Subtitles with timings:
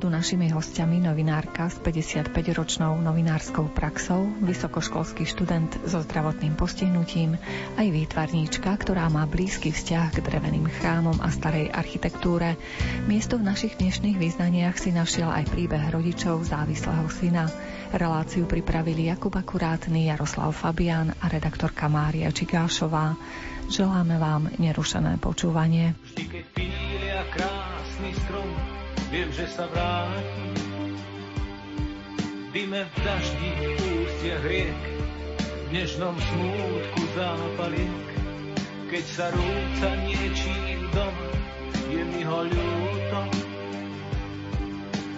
[0.00, 7.36] budú našimi hostiami novinárka s 55-ročnou novinárskou praxou, vysokoškolský študent so zdravotným postihnutím,
[7.76, 12.56] aj výtvarníčka, ktorá má blízky vzťah k dreveným chrámom a starej architektúre.
[13.12, 17.52] Miesto v našich dnešných význaniach si našiel aj príbeh rodičov závislého syna.
[17.92, 23.20] Reláciu pripravili Jakub Akurátny, Jaroslav Fabian a redaktorka Mária Čigášová.
[23.68, 25.92] Želáme vám nerušené počúvanie.
[26.16, 28.49] Vždy, keď pília krásny strom,
[29.10, 30.46] viem, že sa vráti.
[32.54, 34.82] Dime v daždi, v ústiach riek,
[35.38, 38.06] v dnešnom smútku zápaliek.
[38.90, 41.14] Keď sa rúca niečím dom,
[41.90, 43.20] je mi ho ľúto.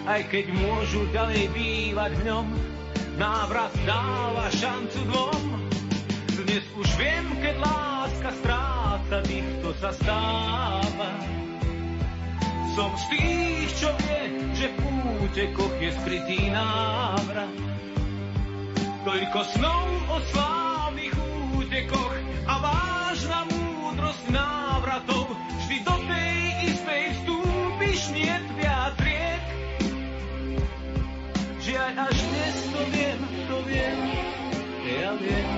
[0.09, 2.47] Aj keď môžu ďalej bývať v ňom,
[3.17, 5.41] návrat dáva šancu dvom.
[6.43, 11.09] Dnes už viem, keď láska stráca tých, kto sa stáva.
[12.73, 14.77] Som z tých, čo vie, že v
[15.21, 17.53] útekoch je skrytý návrat.
[19.05, 21.13] Toľko snov o slávnych
[21.53, 22.17] útekoch
[22.49, 25.37] a vážna múdrosť návratov.
[25.61, 26.33] Vždy do tej
[26.73, 29.43] istej vstúpiš, nie viac riek.
[31.61, 33.19] Žiaľ, až dnes to viem,
[33.53, 33.99] to viem,
[34.81, 35.49] ja viem.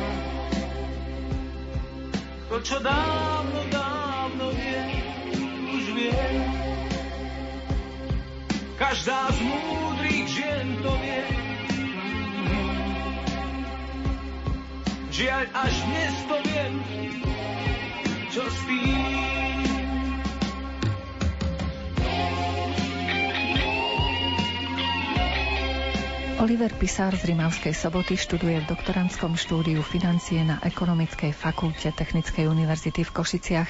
[2.52, 5.00] To, čo dávno, dávno viem,
[5.80, 6.55] už viem.
[8.76, 11.24] Každá z múdrych žien to vie.
[15.16, 16.74] Žiaľ, až dnes to viem,
[18.36, 19.35] čo spím.
[26.46, 33.02] Oliver Pisár z Rimavskej soboty študuje v doktorantskom štúdiu financie na Ekonomickej fakulte Technickej univerzity
[33.02, 33.66] v Košiciach.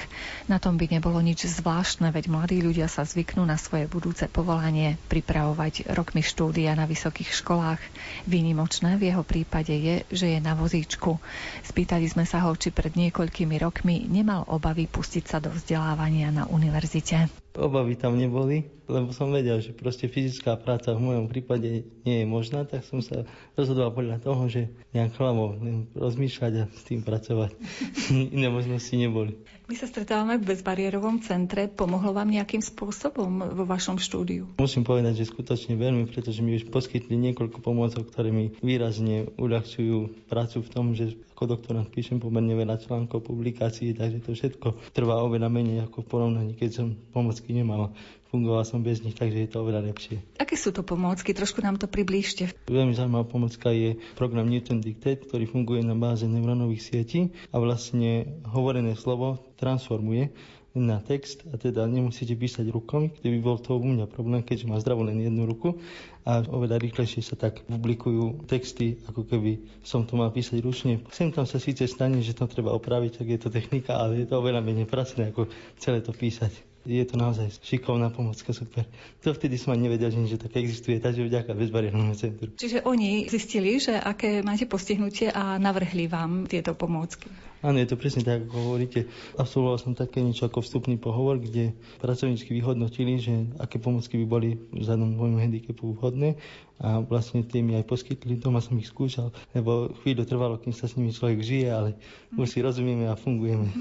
[0.52, 5.00] Na tom by nebolo nič zvláštne, veď mladí ľudia sa zvyknú na svoje budúce povolanie
[5.08, 7.80] pripravovať rokmi štúdia na vysokých školách.
[8.28, 11.16] Výnimočné v jeho prípade je, že je na vozíčku.
[11.64, 16.44] Spýtali sme sa ho, či pred niekoľkými rokmi nemal obavy pustiť sa do vzdelávania na
[16.44, 17.45] univerzite.
[17.56, 22.26] Obavy tam neboli, lebo som vedel, že proste fyzická práca v mojom prípade nie je
[22.28, 23.24] možná, tak som sa
[23.56, 25.16] rozhodoval podľa toho, že nejak
[25.64, 27.56] len rozmýšľať a s tým pracovať.
[28.36, 29.40] Iné možnosti neboli.
[29.66, 31.66] My sa stretávame v bezbariérovom centre.
[31.66, 34.46] Pomohlo vám nejakým spôsobom vo vašom štúdiu?
[34.62, 40.30] Musím povedať, že skutočne veľmi, pretože mi už poskytli niekoľko pomôcok, ktoré mi výrazne uľahčujú
[40.30, 45.18] prácu v tom, že ako doktorant píšem pomerne veľa článkov, publikácií, takže to všetko trvá
[45.26, 47.90] oveľa menej ako v porovnaní, keď som pomocky nemal
[48.30, 50.22] fungoval som bez nich, takže je to oveľa lepšie.
[50.36, 51.32] Aké sú to pomôcky?
[51.32, 52.50] Trošku nám to priblížte.
[52.66, 57.20] Veľmi zaujímavá pomocka je program Newton Dictate, ktorý funguje na báze neurónových sietí
[57.54, 60.34] a vlastne hovorené slovo transformuje
[60.76, 64.68] na text a teda nemusíte písať rukom, kde by bol to u mňa problém, keďže
[64.68, 65.80] má zdravú len jednu ruku
[66.28, 71.00] a oveľa rýchlejšie sa tak publikujú texty, ako keby som to mal písať ručne.
[71.08, 74.26] Sem tam sa síce stane, že to treba opraviť, tak je to technika, ale je
[74.28, 75.48] to oveľa menej pracné, ako
[75.80, 78.86] celé to písať je to naozaj šikovná pomocka, super.
[79.26, 82.48] To vtedy som ani nevedel, že niečo také existuje, takže vďaka bezbariérnemu centru.
[82.54, 87.26] Čiže oni zistili, že aké máte postihnutie a navrhli vám tieto pomôcky.
[87.66, 89.10] Áno, je to presne tak, ako hovoríte.
[89.34, 94.48] Absolvoval som také niečo ako vstupný pohovor, kde pracovníčky vyhodnotili, že aké pomocky by boli
[94.70, 96.38] vzhľadom môjmu handicapu vhodné
[96.76, 100.84] a vlastne tie mi aj poskytli, doma som ich skúšal, lebo chvíľu trvalo, kým sa
[100.84, 101.90] s nimi človek žije, ale
[102.36, 103.72] už si rozumieme a fungujeme.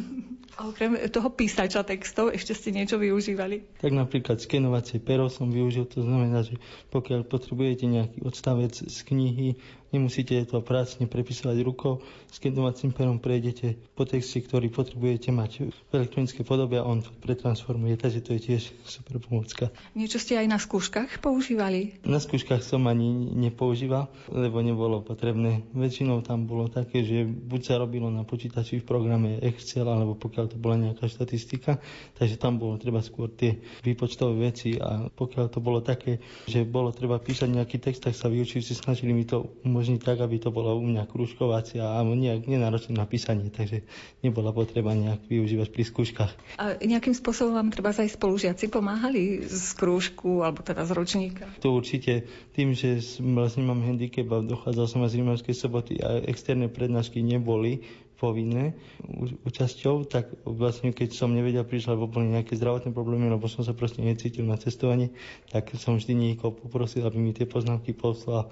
[0.55, 3.67] A okrem toho písača textov ešte ste niečo využívali?
[3.83, 6.55] Tak napríklad skenovacie pero som využil, to znamená, že
[6.95, 9.59] pokiaľ potrebujete nejaký odstavec z knihy,
[9.93, 12.01] Nemusíte to prácne prepisovať rukou,
[12.35, 17.07] s kenovacím perom prejdete po texte, ktorý potrebujete mať v elektronické podobe a on to
[17.23, 19.71] pretransformuje, takže to je tiež super pomocka.
[19.95, 21.95] Niečo ste aj na skúškach používali?
[22.03, 23.07] Na skúškach som ani
[23.39, 25.63] nepoužíval, lebo nebolo potrebné.
[25.71, 30.45] Väčšinou tam bolo také, že buď sa robilo na počítači v programe Excel, alebo pokiaľ
[30.51, 31.79] to bola nejaká štatistika,
[32.19, 36.19] takže tam bolo treba skôr tie výpočtové veci a pokiaľ to bolo také,
[36.51, 40.17] že bolo treba písať nejaký text, tak sa vyučujúci snažili mi to umožniť umožniť tak,
[40.25, 43.85] aby to bolo u mňa kružkovacia a nejak nenáročné na písanie, takže
[44.25, 46.31] nebola potreba nejak využívať pri skúškach.
[46.57, 51.45] A nejakým spôsobom vám treba aj spolužiaci pomáhali z krúžku alebo teda z ročníka?
[51.61, 52.25] To určite
[52.57, 57.21] tým, že vlastne mám handicap a dochádzal som aj z Rímavskej soboty a externé prednášky
[57.21, 57.85] neboli,
[58.15, 58.73] povinné
[59.43, 63.75] účasťou, tak vlastne keď som nevedel prísť, alebo boli nejaké zdravotné problémy, lebo som sa
[63.75, 65.11] proste necítil na cestovanie,
[65.51, 68.49] tak som vždy niekoho poprosil, aby mi tie poznámky poslal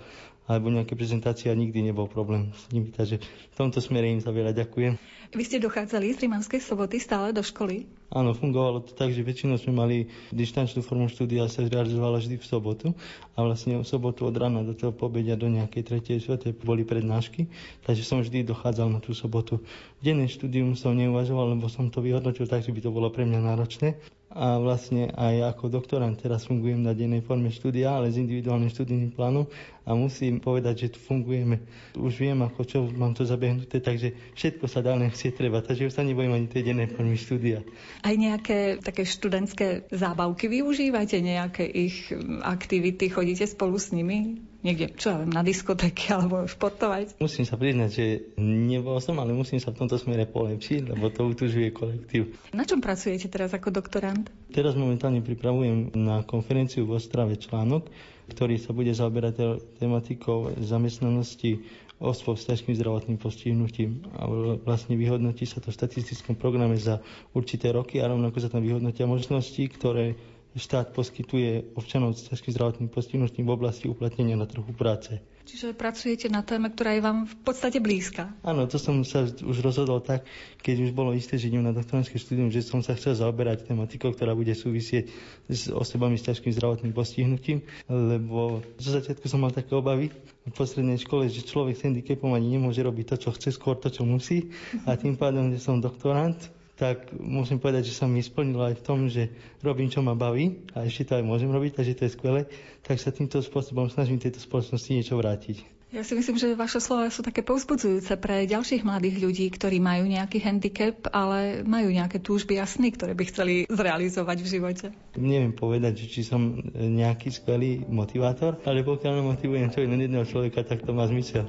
[0.48, 2.92] alebo nejaké prezentácie a nikdy nebol problém s nimi.
[2.92, 5.00] Takže v tomto smere im za veľa ďakujem.
[5.34, 7.90] Vy ste dochádzali z Rimanskej soboty stále do školy?
[8.14, 9.98] Áno, fungovalo to tak, že väčšinou sme mali
[10.30, 12.88] dištančnú formu štúdia sa zrealizovala vždy v sobotu
[13.34, 17.50] a vlastne v sobotu od rána do toho pobedia do nejakej tretej svete boli prednášky,
[17.82, 19.66] takže som vždy dochádzal na tú sobotu.
[20.06, 23.42] Denné štúdium som neuvažoval, lebo som to vyhodnotil tak, že by to bolo pre mňa
[23.42, 23.98] náročné
[24.34, 29.14] a vlastne aj ako doktorant teraz fungujem na dennej forme štúdia, ale s individuálnym študijným
[29.14, 29.46] plánom
[29.84, 31.60] a musím povedať, že tu fungujeme.
[32.00, 35.92] Už viem, ako čo mám to zabehnuté, takže všetko sa dá, nech si treba, takže
[35.92, 37.68] už sa nebojím ani tej dennej formy štúdia.
[38.04, 42.12] Aj nejaké také študentské zábavky využívate, nejaké ich
[42.44, 44.40] aktivity, chodíte spolu s nimi?
[44.64, 47.20] niekde, čo ja viem, na diskotéke alebo športovať?
[47.20, 48.06] Musím sa priznať, že
[48.40, 52.34] nebol som, ale musím sa v tomto smere polepšiť, lebo to utužuje kolektív.
[52.56, 54.32] Na čom pracujete teraz ako doktorant?
[54.56, 57.92] Teraz momentálne pripravujem na konferenciu v Ostrave článok,
[58.28, 59.36] ktorý sa bude zaoberať
[59.78, 61.60] tematikou zamestnanosti
[62.00, 64.28] osôb s ťažkým zdravotným postihnutím a
[64.60, 67.00] vlastne vyhodnotí sa to v statistickom programe za
[67.32, 70.20] určité roky a rovnako sa tam vyhodnotia možnosti, ktoré
[70.54, 75.18] štát poskytuje občanov s ťažkým zdravotným postihnutím v oblasti uplatnenia na trhu práce.
[75.44, 78.32] Čiže pracujete na téme, ktorá je vám v podstate blízka.
[78.48, 80.24] Áno, to som sa už rozhodol tak,
[80.64, 84.16] keď už bolo isté, že idem na doktorantské štúdium, že som sa chcel zaoberať tematikou,
[84.16, 85.12] ktorá bude súvisieť
[85.52, 87.60] s osobami s ťažkým zdravotným postihnutím,
[87.92, 90.16] lebo zo začiatku som mal také obavy
[90.48, 93.92] v poslednej škole, že človek s handicapom ani nemôže robiť to, čo chce, skôr to,
[93.92, 94.48] čo musí.
[94.88, 96.40] A tým pádom, že som doktorant,
[96.74, 99.30] tak musím povedať, že sa mi splnilo aj v tom, že
[99.62, 102.42] robím, čo ma baví a ešte to aj môžem robiť, takže to je skvelé,
[102.82, 105.74] tak sa týmto spôsobom snažím tejto spoločnosti niečo vrátiť.
[105.94, 110.10] Ja si myslím, že vaše slova sú také povzbudzujúce pre ďalších mladých ľudí, ktorí majú
[110.10, 114.86] nejaký handicap, ale majú nejaké túžby a sny, ktoré by chceli zrealizovať v živote.
[115.22, 120.82] Neviem povedať, či som nejaký skvelý motivátor, ale pokiaľ motivujem čo len jedného človeka, tak
[120.82, 121.46] to má zmysel.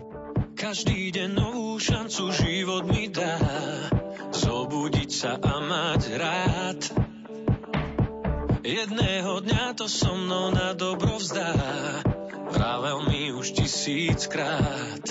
[0.61, 3.41] Každý deň novú šancu život mi dá
[4.35, 6.81] zobudiť sa a mať rád.
[8.65, 11.55] Jedného dňa to so mnou na dobro vzdá,
[12.51, 15.05] vravel mi už tisíckrát.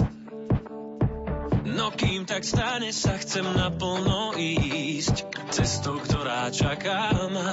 [1.64, 7.52] No kým tak stane sa, chcem naplno ísť cestou, ktorá čaká ma.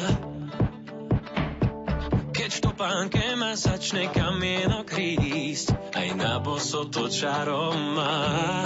[2.33, 8.65] Keď v topánke ma začne kamienok rísť, aj na boso to čarom má.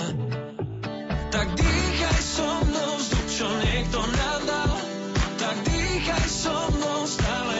[1.34, 4.78] Tak dýchaj so mnou vzduch, čo niekto nám dal.
[5.34, 7.58] Tak dýchaj so mnou stále.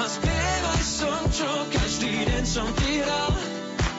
[0.00, 3.36] A spievaj som, čo každý deň som ti hral.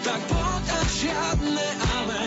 [0.01, 2.23] Tak poď a žiadne ale.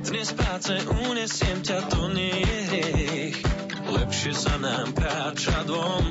[0.00, 0.72] Dnes práce
[1.04, 3.36] unesiem ťa, to nie je hriech.
[3.84, 6.04] Lepšie sa nám kráča dvom.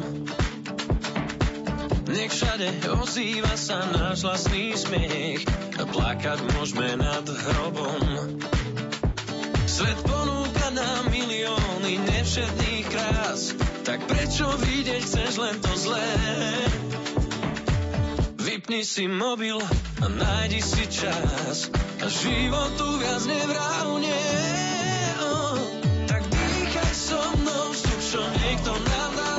[2.16, 5.44] Nech všade ozýva sa náš vlastný smiech
[5.76, 8.40] a plakať môžeme nad hrobom.
[9.68, 13.52] Svet ponúka nám milióny nevšetných krás,
[13.84, 16.08] tak prečo vidieť chceš len to zlé?
[18.40, 19.60] Vypni si mobil
[20.00, 21.68] a nájdi si čas
[22.00, 24.22] a životu viac nevrávne.
[25.20, 25.60] Oh,
[26.08, 29.35] tak dýchaj so mnou vzduch, čo niekto nám dal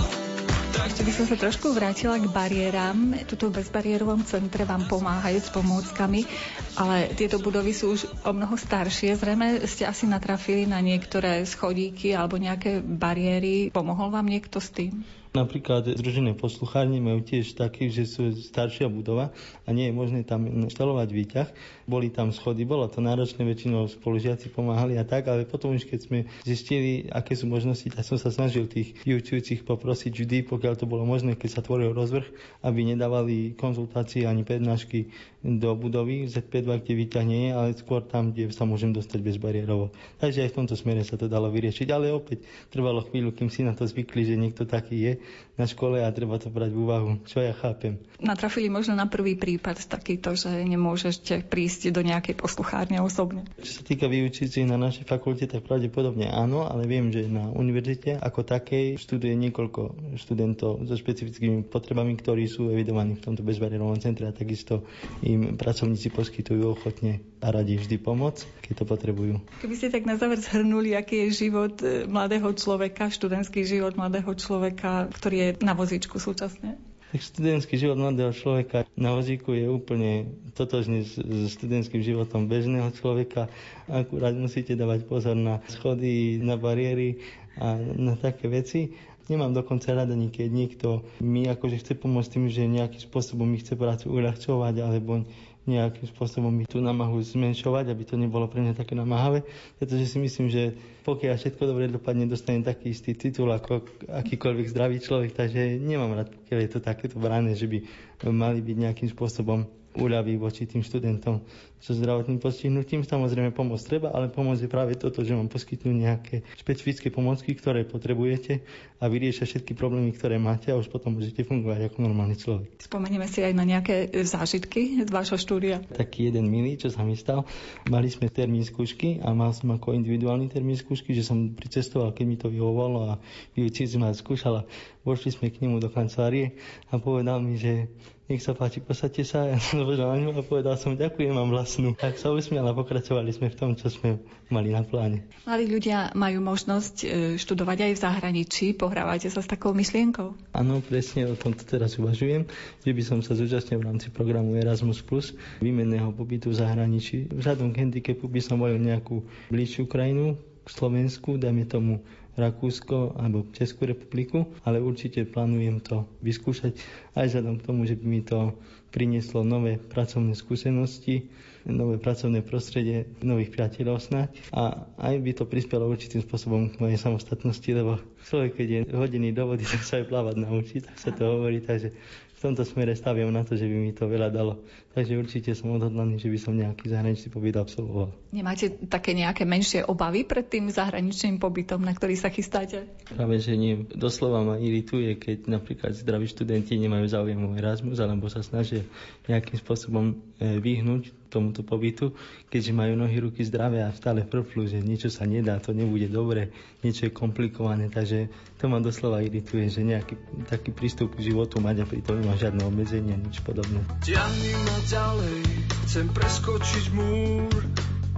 [1.06, 3.14] by som sa trošku vrátila k bariéram.
[3.30, 6.26] Tuto v bezbariérovom centre vám pomáhajú s pomôckami,
[6.74, 9.14] ale tieto budovy sú už o mnoho staršie.
[9.14, 13.70] Zrejme ste asi natrafili na niektoré schodíky alebo nejaké bariéry.
[13.70, 15.06] Pomohol vám niekto s tým?
[15.36, 20.48] Napríklad združené posluchárne majú tiež taký, že sú staršia budova a nie je možné tam
[20.48, 21.48] inštalovať výťah.
[21.84, 26.00] Boli tam schody, bolo to náročné, väčšinou spolužiaci pomáhali a tak, ale potom už keď
[26.00, 30.88] sme zistili, aké sú možnosti, tak som sa snažil tých vyučujúcich poprosiť vždy, pokiaľ to
[30.88, 32.24] bolo možné, keď sa tvoril rozvrh,
[32.64, 35.12] aby nedávali konzultácie ani prednášky
[35.46, 39.94] do budovy ZP2, kde výťah nie je, ale skôr tam, kde sa môžem dostať bezbariérovo.
[40.18, 42.42] Takže aj v tomto smere sa to dalo vyriešiť, ale opäť
[42.74, 45.12] trvalo chvíľu, kým si na to zvykli, že niekto taký je
[45.54, 47.96] na škole a treba to brať v úvahu, čo ja chápem.
[48.18, 53.46] Natrafili možno na prvý prípad takýto, že nemôžete prísť do nejakej posluchárne osobne.
[53.62, 58.18] Čo sa týka vyučujúcich na našej fakulte, tak pravdepodobne áno, ale viem, že na univerzite
[58.18, 64.28] ako takej študuje niekoľko študentov so špecifickými potrebami, ktorí sú evidovaní v tomto bezbariérovom centre
[64.28, 64.84] a takisto
[65.24, 69.34] im pracovníci poskytujú ochotne a radi vždy pomoc, keď to potrebujú.
[69.62, 74.32] Keby ste tak na záver zhrnuli, aký je život e, mladého človeka, študentský život mladého
[74.34, 76.80] človeka, ktorý je na vozíčku súčasne?
[77.14, 80.26] Tak študentský život mladého človeka na vozíku je úplne
[80.58, 83.46] totožný s, s študentským životom bežného človeka.
[83.86, 87.22] Akurát musíte dávať pozor na schody, na bariéry
[87.56, 88.92] a na také veci
[89.26, 93.74] Nemám dokonca rada keď niekto mi akože chce pomôcť tým, že nejakým spôsobom mi chce
[93.74, 95.26] prácu uľahčovať alebo
[95.66, 99.42] nejakým spôsobom mi tú namahu zmenšovať, aby to nebolo pre mňa také namáhavé,
[99.82, 105.02] pretože si myslím, že pokiaľ všetko dobre dopadne, dostanem taký istý titul ako akýkoľvek zdravý
[105.02, 107.82] človek, takže nemám rád, pokiaľ je to takéto brané, že by
[108.30, 109.66] mali byť nejakým spôsobom
[109.96, 111.42] úľavy voči tým študentom
[111.76, 113.04] so zdravotným postihnutím.
[113.04, 117.84] Samozrejme pomôcť treba, ale pomôcť je práve toto, že vám poskytnú nejaké špecifické pomocky, ktoré
[117.84, 118.64] potrebujete
[118.96, 122.80] a vyriešia všetky problémy, ktoré máte a už potom môžete fungovať ako normálny človek.
[122.80, 125.84] Spomenieme si aj na nejaké zážitky z vášho štúdia.
[125.84, 127.44] Taký jeden milý, čo sa mi stal.
[127.92, 132.24] Mali sme termín skúšky a mal som ako individuálny termín skúšky, že som pricestoval, keď
[132.24, 133.20] mi to vyhovovalo a
[133.52, 134.64] vyučíci ma skúšala.
[135.04, 136.56] Vošli sme k nemu do kancelárie
[136.90, 137.86] a povedal mi, že
[138.26, 139.46] nech sa páči, posadte sa.
[139.56, 141.94] Ja som na ňu a povedal som, ďakujem, mám vlastnú.
[141.94, 144.18] Tak sa usmial a pokračovali sme v tom, čo sme
[144.50, 145.22] mali na pláne.
[145.46, 147.06] Mladí ľudia majú možnosť e,
[147.38, 148.66] študovať aj v zahraničí.
[148.74, 150.34] Pohrávate sa s takou myšlienkou?
[150.52, 152.50] Áno, presne o tomto teraz uvažujem,
[152.82, 157.30] že by som sa zúčastnil v rámci programu Erasmus Plus výmenného pobytu v zahraničí.
[157.30, 159.22] Vzhľadom k handicapu by som volil nejakú
[159.54, 160.34] bližšiu krajinu,
[160.66, 162.02] k Slovensku, dajme tomu
[162.36, 166.76] Rakúsko alebo Českú republiku, ale určite plánujem to vyskúšať
[167.16, 168.52] aj vzhľadom k tomu, že by mi to
[168.92, 171.28] prinieslo nové pracovné skúsenosti,
[171.66, 177.00] nové pracovné prostredie, nových priateľov snať a aj by to prispelo určitým spôsobom k mojej
[177.00, 177.98] samostatnosti, lebo
[178.30, 181.58] človek, keď je hodený do vody, tak sa aj plávať naučí, tak sa to hovorí,
[181.60, 181.92] takže
[182.36, 184.60] v tomto smere staviam na to, že by mi to veľa dalo.
[184.92, 188.12] Takže určite som odhodlaný, že by som nejaký zahraničný pobyt absolvoval.
[188.32, 192.88] Nemáte také nejaké menšie obavy pred tým zahraničným pobytom, na ktorý sa chystáte?
[193.08, 193.88] Práve, že nie.
[193.88, 198.84] Doslova ma irituje, keď napríklad zdraví študenti nemajú záujem o Erasmus, alebo sa snažia
[199.28, 202.16] nejakým spôsobom e, vyhnúť tomuto pobytu,
[202.48, 206.54] keďže majú nohy, ruky zdravé a stále prflú, že niečo sa nedá, to nebude dobre,
[206.80, 210.16] niečo je komplikované, takže to ma doslova irituje, že nejaký
[210.48, 213.78] taký prístup k životu mať a pritom nemá žiadne obmedzenia, nič podobné.
[214.02, 215.46] Ťahni ma ďalej,
[215.86, 217.54] chcem preskočiť múr,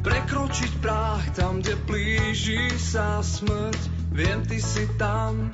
[0.01, 3.77] prekročiť práh tam, kde blíži sa smrť.
[4.17, 5.53] Viem, ty si tam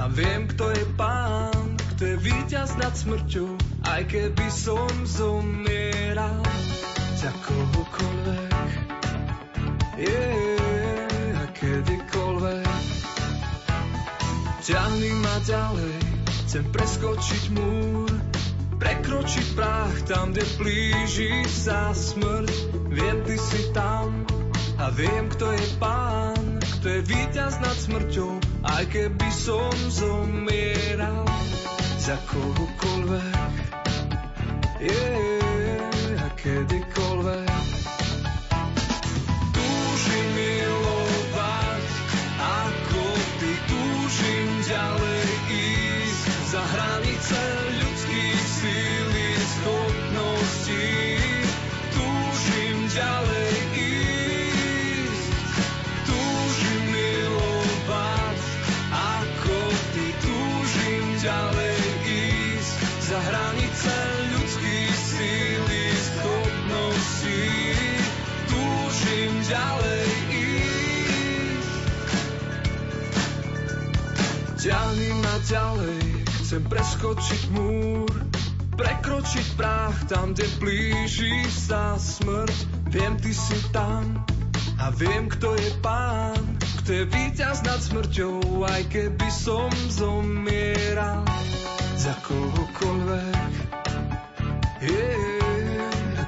[0.00, 6.40] a viem, kto je pán, kto je víťaz nad smrťou, aj keby som zomieral
[7.20, 8.72] za kohokoľvek.
[10.00, 12.64] Yeah, a kedykoľvek.
[14.64, 16.09] Ťahni ma ďalej,
[16.50, 18.10] chcem preskočiť múr,
[18.82, 22.74] prekročiť práh tam, kde blíži sa smrť.
[22.90, 24.26] Viem, ty si tam
[24.74, 31.22] a viem, kto je pán, kto je víťaz nad smrťou, aj keby som zomieral
[32.02, 33.54] za kohokoľvek.
[34.82, 37.46] Yeah, a kedykoľvek.
[39.54, 41.86] Túžim milovať,
[42.42, 43.02] ako
[43.38, 44.99] ty túžim ďalej
[47.30, 47.59] sun.
[76.50, 78.10] Chcem preskočiť múr,
[78.74, 82.90] prekročiť práh tam, kde blíži sa smrť.
[82.90, 84.18] Viem, ty si tam
[84.82, 86.42] a viem, kto je pán,
[86.82, 91.22] kto je víťaz nad smrťou, aj keby som zomieral
[91.94, 93.54] za kohokoľvek.
[94.82, 96.24] Yeah, a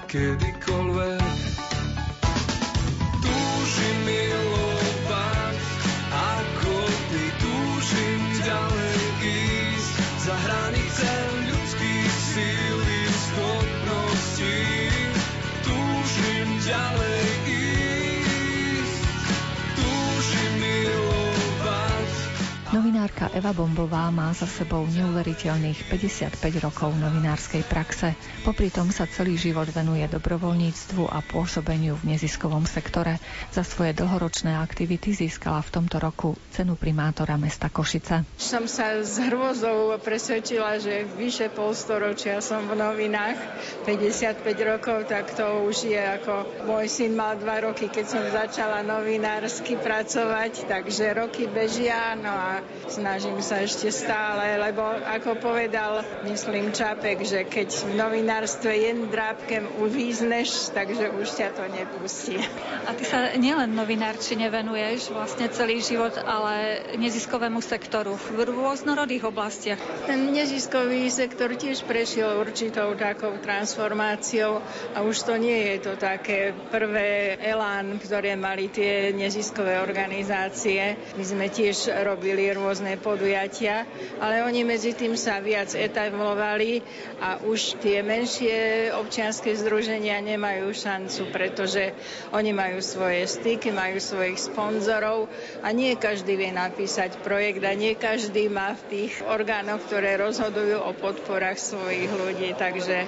[23.03, 28.15] Novinárka Eva Bombová má za sebou neuveriteľných 55 rokov novinárskej praxe.
[28.47, 33.19] Popri tom sa celý život venuje dobrovoľníctvu a pôsobeniu v neziskovom sektore.
[33.51, 38.23] Za svoje dlhoročné aktivity získala v tomto roku cenu primátora mesta Košice.
[38.39, 43.35] Som sa s hrôzou presvedčila, že vyše polstoročia som v novinách,
[43.83, 48.87] 55 rokov, tak to už je ako môj syn mal 2 roky, keď som začala
[48.87, 56.77] novinársky pracovať, takže roky bežia, no a snažím sa ešte stále, lebo ako povedal, myslím
[56.77, 62.37] Čapek, že keď v novinárstve jen drábkem uvízneš, takže už ťa to nepustí.
[62.85, 69.81] A ty sa nielen novinárčine venuješ vlastne celý život, ale neziskovému sektoru v rôznorodých oblastiach.
[70.05, 74.61] Ten neziskový sektor tiež prešiel určitou takou transformáciou
[74.93, 80.99] a už to nie je to také prvé elán, ktoré mali tie neziskové organizácie.
[81.15, 83.85] My sme tiež robili rôzne podujatia,
[84.19, 86.83] ale oni medzi tým sa viac etablovali
[87.23, 91.95] a už tie menšie občianske združenia nemajú šancu, pretože
[92.35, 97.95] oni majú svoje styky, majú svojich sponzorov a nie každý vie napísať projekt a nie
[97.95, 102.55] každý má v tých orgánoch, ktoré rozhodujú o podporách svojich ľudí.
[102.59, 103.07] Takže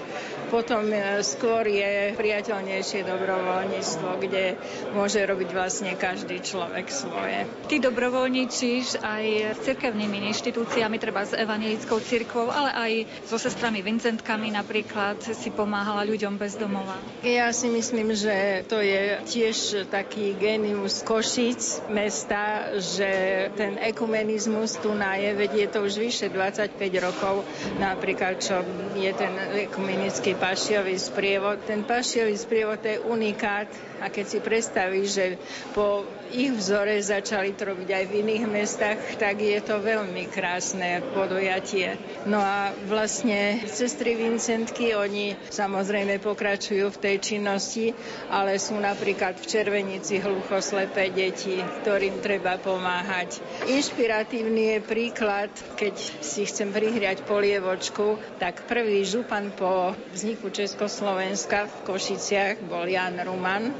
[0.54, 4.54] potom e, skôr je priateľnejšie dobrovoľníctvo, kde
[4.95, 7.49] môže robiť vlastne každý človek svoje.
[7.66, 9.25] Ty dobrovoľníčiš aj
[9.57, 12.92] s cirkevnými inštitúciami, treba s evanielickou cirkvou, ale aj
[13.25, 17.00] so sestrami Vincentkami napríklad si pomáhala ľuďom bez domova.
[17.25, 24.92] Ja si myslím, že to je tiež taký genius Košic mesta, že ten ekumenizmus tu
[24.92, 27.49] na je, veď je to už vyše 25 rokov,
[27.80, 28.61] napríklad čo
[28.94, 29.33] je ten
[29.64, 31.64] ekumenický pašiový sprievod.
[31.64, 33.73] Ten pašiový sprievod je unikát
[34.04, 35.26] a keď si predstavíš, že
[35.73, 36.04] po
[36.35, 41.94] ich vzore začali to robiť aj v iných mestách, tak je to veľmi krásne podujatie.
[42.25, 47.92] No a vlastne sestry Vincentky, oni samozrejme pokračujú v tej činnosti,
[48.32, 53.38] ale sú napríklad v Červenici hluchoslepé deti, ktorým treba pomáhať.
[53.68, 55.94] Inšpiratívny je príklad, keď
[56.25, 63.70] si chcem prihriať polievočku, tak prvý župan po vzniku Československa v Košiciach bol Jan Ruman,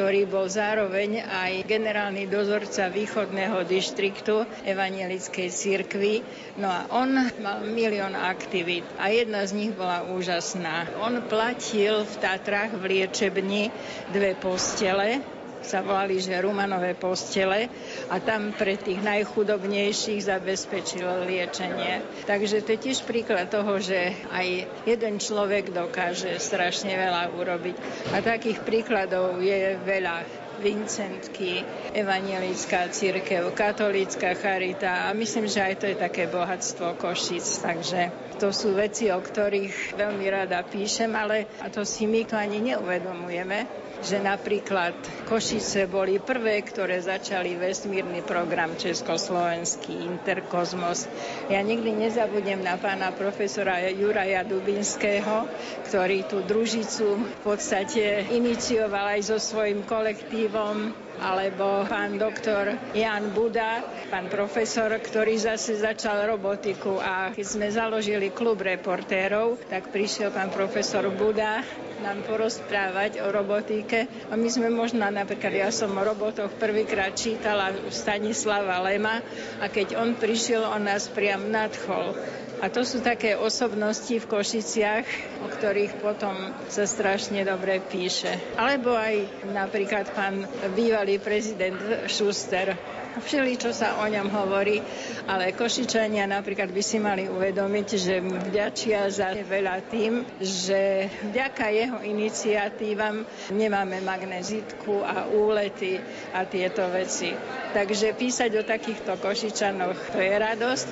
[0.00, 6.24] ktorý bol zároveň aj generálny dozorca východného dištriktu Evangelickej cirkvi.
[6.56, 10.88] No a on mal milión aktivít a jedna z nich bola úžasná.
[11.04, 13.68] On platil v Tatrách v liečebni
[14.08, 15.20] dve postele,
[15.60, 17.68] sa volali, že Rumanové postele
[18.08, 22.02] a tam pre tých najchudobnejších zabezpečil liečenie.
[22.24, 24.46] Takže to je tiež príklad toho, že aj
[24.88, 27.76] jeden človek dokáže strašne veľa urobiť.
[28.16, 30.48] A takých príkladov je veľa.
[30.60, 31.64] Vincentky,
[31.96, 37.64] evangelická církev, katolícka charita a myslím, že aj to je také bohatstvo Košic.
[37.64, 42.36] Takže to sú veci, o ktorých veľmi rada píšem, ale a to si my to
[42.36, 44.96] ani neuvedomujeme že napríklad
[45.28, 51.04] Košice boli prvé, ktoré začali vesmírny program Československý Interkozmos.
[51.52, 55.44] Ja nikdy nezabudnem na pána profesora Juraja Dubinského,
[55.88, 63.82] ktorý tú družicu v podstate inicioval aj so svojím kolektívom alebo pán doktor Jan Buda,
[64.08, 70.54] pán profesor, ktorý zase začal robotiku a keď sme založili klub reportérov, tak prišiel pán
[70.54, 71.66] profesor Buda
[72.00, 77.76] nám porozprávať o robotike a my sme možno, napríklad ja som o robotoch prvýkrát čítala
[77.92, 79.20] Stanislava Lema
[79.60, 82.16] a keď on prišiel, on nás priam nadchol.
[82.60, 85.06] A to sú také osobnosti v Košiciach,
[85.40, 86.36] o ktorých potom
[86.68, 88.36] sa strašne dobre píše.
[88.60, 90.44] Alebo aj napríklad pán
[90.76, 92.76] bývalý prezident Schuster,
[93.18, 94.78] všeli, čo sa o ňom hovorí,
[95.26, 101.98] ale Košičania napríklad by si mali uvedomiť, že vďačia za veľa tým, že vďaka jeho
[102.06, 105.98] iniciatívam nemáme magnezitku a úlety
[106.30, 107.34] a tieto veci.
[107.74, 110.88] Takže písať o takýchto Košičanoch to je radosť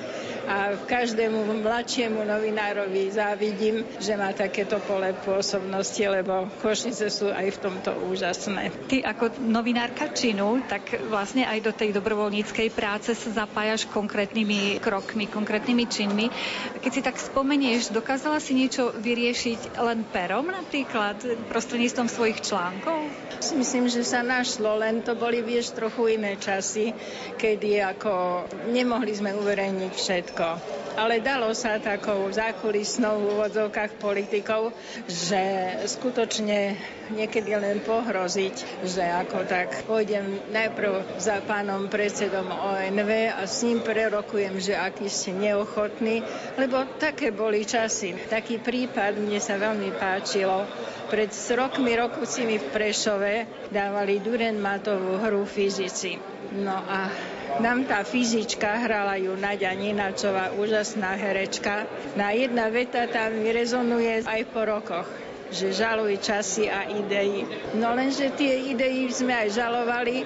[0.47, 7.61] a každému mladšiemu novinárovi závidím, že má takéto pole pôsobnosti, lebo Košice sú aj v
[7.61, 8.71] tomto úžasné.
[8.87, 15.27] Ty ako novinárka činu, tak vlastne aj do tej dobrovoľníckej práce sa zapájaš konkrétnymi krokmi,
[15.27, 16.27] konkrétnymi činmi.
[16.79, 21.19] Keď si tak spomenieš, dokázala si niečo vyriešiť len perom napríklad,
[21.51, 23.09] prostredníctvom svojich článkov?
[23.55, 26.91] Myslím, že sa našlo, len to boli, vieš, trochu iné časy,
[27.39, 30.77] kedy ako nemohli sme uverejniť všetko všetko.
[30.99, 34.75] Ale dalo sa takou zákulisnou v úvodzovkách politikov,
[35.07, 35.41] že
[35.89, 36.75] skutočne
[37.15, 43.81] niekedy len pohroziť, že ako tak pôjdem najprv za pánom predsedom ONV a s ním
[43.81, 46.21] prerokujem, že aký ste neochotní,
[46.59, 48.13] lebo také boli časy.
[48.29, 50.67] Taký prípad mne sa veľmi páčilo.
[51.09, 53.33] Pred rokmi, rokúcimi v Prešove
[53.73, 56.21] dávali Duren Matovú hru fyzici.
[56.53, 57.09] No a
[57.57, 61.89] nám tá fyzička hrala ju Nadia Ninačová, úžasná herečka.
[62.13, 65.09] Na jedna veta tam rezonuje aj po rokoch.
[65.49, 67.41] že žaluj časy a idei.
[67.73, 70.21] No lenže tie idei sme aj žalovali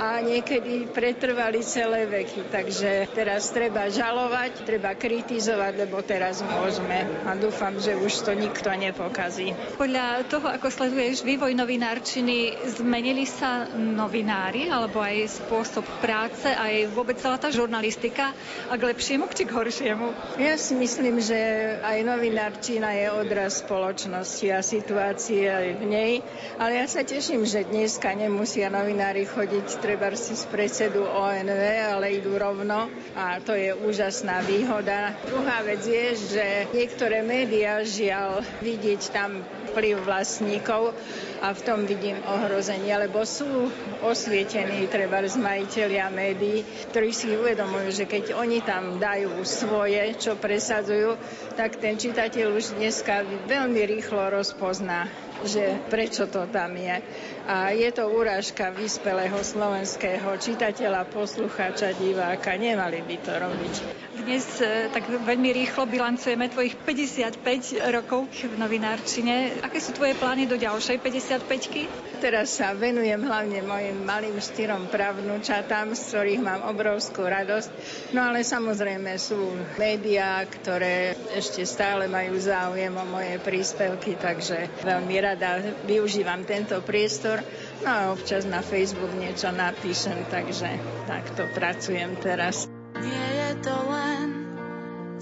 [0.00, 2.48] a niekedy pretrvali celé veky.
[2.48, 7.04] Takže teraz treba žalovať, treba kritizovať, lebo teraz môžeme.
[7.28, 9.52] A dúfam, že už to nikto nepokazí.
[9.76, 17.20] Podľa toho, ako sleduješ vývoj novinárčiny, zmenili sa novinári, alebo aj spôsob práce, aj vôbec
[17.20, 18.32] celá tá žurnalistika
[18.72, 20.40] a k lepšiemu či k horšiemu?
[20.40, 21.36] Ja si myslím, že
[21.84, 26.12] aj novinárčina je odraz spoločnosti a situácie v nej,
[26.56, 32.14] ale ja sa teším, že dneska nemusia novinári chodiť treba si z predsedu ONV, ale
[32.14, 32.86] idú rovno
[33.18, 35.18] a to je úžasná výhoda.
[35.26, 39.42] Druhá vec je, že niektoré médiá žiaľ vidieť tam
[39.74, 40.94] vplyv vlastníkov
[41.40, 43.72] a v tom vidím ohrozenie, lebo sú
[44.04, 50.36] osvietení treba z majiteľia médií, ktorí si uvedomujú, že keď oni tam dajú svoje, čo
[50.36, 51.16] presadzujú,
[51.56, 55.08] tak ten čitateľ už dneska veľmi rýchlo rozpozná
[55.44, 57.00] že prečo to tam je.
[57.48, 62.54] A je to úražka vyspelého slovenského čitateľa, poslucháča, diváka.
[62.54, 63.74] Nemali by to robiť.
[64.20, 69.64] Dnes e, tak veľmi rýchlo bilancujeme tvojich 55 rokov v novinárčine.
[69.64, 71.00] Aké sú tvoje plány do ďalšej
[71.30, 71.86] 55-ky?
[72.18, 77.70] Teraz sa venujem hlavne mojim malým štyrom pravnúčatám, z ktorých mám obrovskú radosť.
[78.10, 79.38] No ale samozrejme sú
[79.78, 87.46] médiá, ktoré ešte stále majú záujem o moje príspevky, takže veľmi rada využívam tento priestor.
[87.86, 90.66] No a občas na Facebook niečo napíšem, takže
[91.06, 92.66] takto pracujem teraz.
[92.98, 94.28] Nie je to len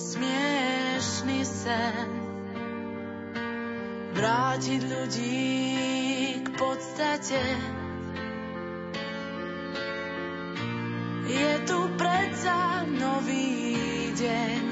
[0.00, 2.27] smiešný sen
[4.18, 5.46] vrátiť ľudí
[6.42, 7.38] k podstate.
[11.30, 14.62] Je tu predsa nový deň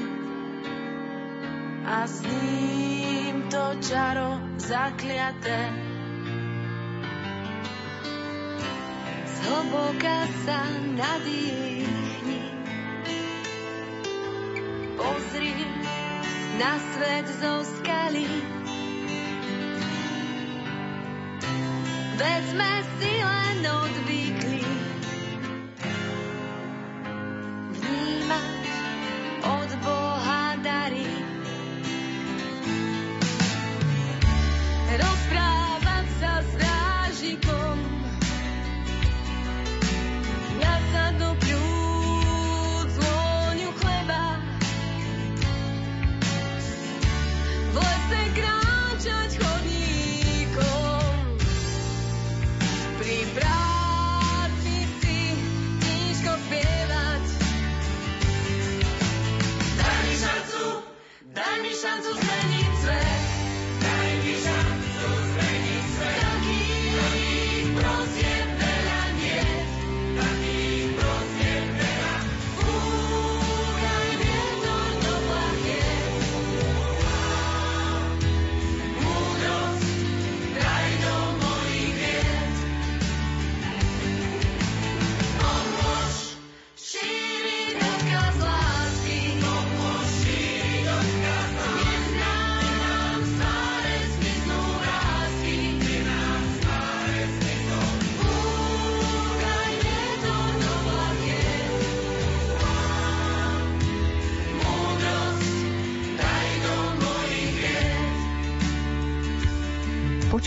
[1.87, 5.59] a s ním to čaro zakliaté.
[9.31, 10.59] Zhlboka sa
[10.91, 12.43] nadýchni,
[14.99, 15.55] pozri
[16.59, 17.63] na svet zo
[22.17, 22.25] skaly.
[22.25, 24.76] Veď sme si len odvykli vnímať
[61.87, 62.26] chances.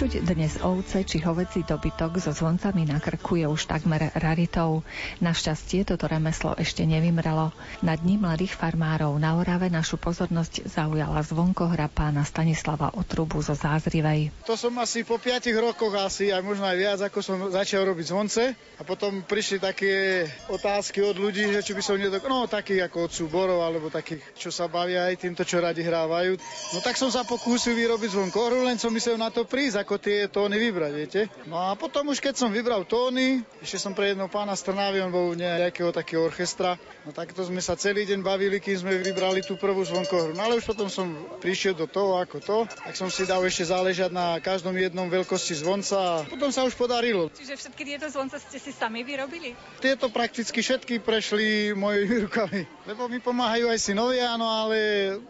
[0.01, 4.81] Počuť dnes ovce či hovedzi dobytok so zvoncami na krku je už takmer raritou.
[5.21, 7.53] Našťastie toto remeslo ešte nevymrelo.
[7.85, 14.33] Na dni mladých farmárov na Orave našu pozornosť zaujala zvonkohra pána Stanislava Otrubu zo Zázrivej.
[14.49, 18.07] To som asi po 5 rokoch asi, aj možno aj viac, ako som začal robiť
[18.09, 18.57] zvonce.
[18.57, 22.25] A potom prišli také otázky od ľudí, že či by som nedok...
[22.25, 26.41] No takých ako od súborov, alebo takých, čo sa bavia aj týmto, čo radi hrávajú.
[26.73, 30.31] No tak som sa pokúsil vyrobiť zvonkohru, len som myslel na to prísť, ako tie
[30.31, 31.21] tóny vybrať, viete.
[31.51, 35.03] No a potom už keď som vybral tóny, ešte som pre jedného pána z Trnavy,
[35.03, 39.43] on bol nejakého takého orchestra, no takto sme sa celý deň bavili, kým sme vybrali
[39.43, 40.39] tú prvú zvonkohru.
[40.39, 41.11] No ale už potom som
[41.43, 45.59] prišiel do toho, ako to, tak som si dal ešte záležať na každom jednom veľkosti
[45.59, 47.27] zvonca a potom sa už podarilo.
[47.35, 49.59] Čiže všetky tieto zvonce ste si sami vyrobili?
[49.83, 54.79] Tieto prakticky všetky prešli mojimi rukami, lebo mi pomáhajú aj synovia, no ale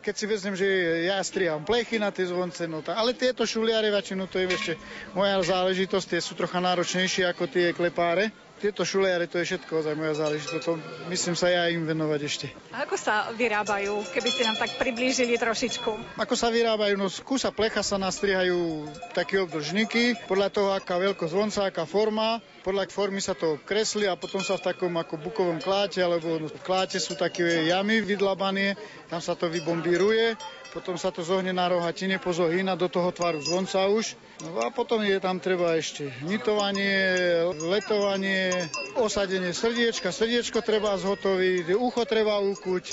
[0.04, 0.68] keď si vezmem, že
[1.08, 4.58] ja striham plechy na tie zvonce, no tá, ale tieto šuliare väčšinu to to je
[4.58, 4.74] ešte
[5.14, 8.34] moja záležitosť, tie sú trocha náročnejšie ako tie klepáre.
[8.60, 10.64] Tieto šuliare, to je všetko za moja záležitosť.
[10.68, 10.76] To
[11.08, 12.46] myslím sa ja im venovať ešte.
[12.76, 16.20] A ako sa vyrábajú, keby ste nám tak priblížili trošičku?
[16.20, 16.92] Ako sa vyrábajú?
[17.00, 18.84] No z kúsa plecha sa nastrihajú
[19.16, 22.44] také obdržníky, podľa toho, aká veľkosť vonca, aká forma.
[22.60, 26.60] Podľa formy sa to kreslí a potom sa v takom ako bukovom kláte, alebo v
[26.60, 28.76] kláte sú také jamy vydlabané,
[29.08, 30.36] tam sa to vybombíruje
[30.70, 34.14] potom sa to zohne na rohatine, pozohýna do toho tvaru zvonca už.
[34.40, 36.96] No a potom je tam treba ešte hnitovanie,
[37.60, 38.54] letovanie,
[38.96, 42.84] osadenie srdiečka, srdiečko treba zhotoviť, ucho treba ukuť.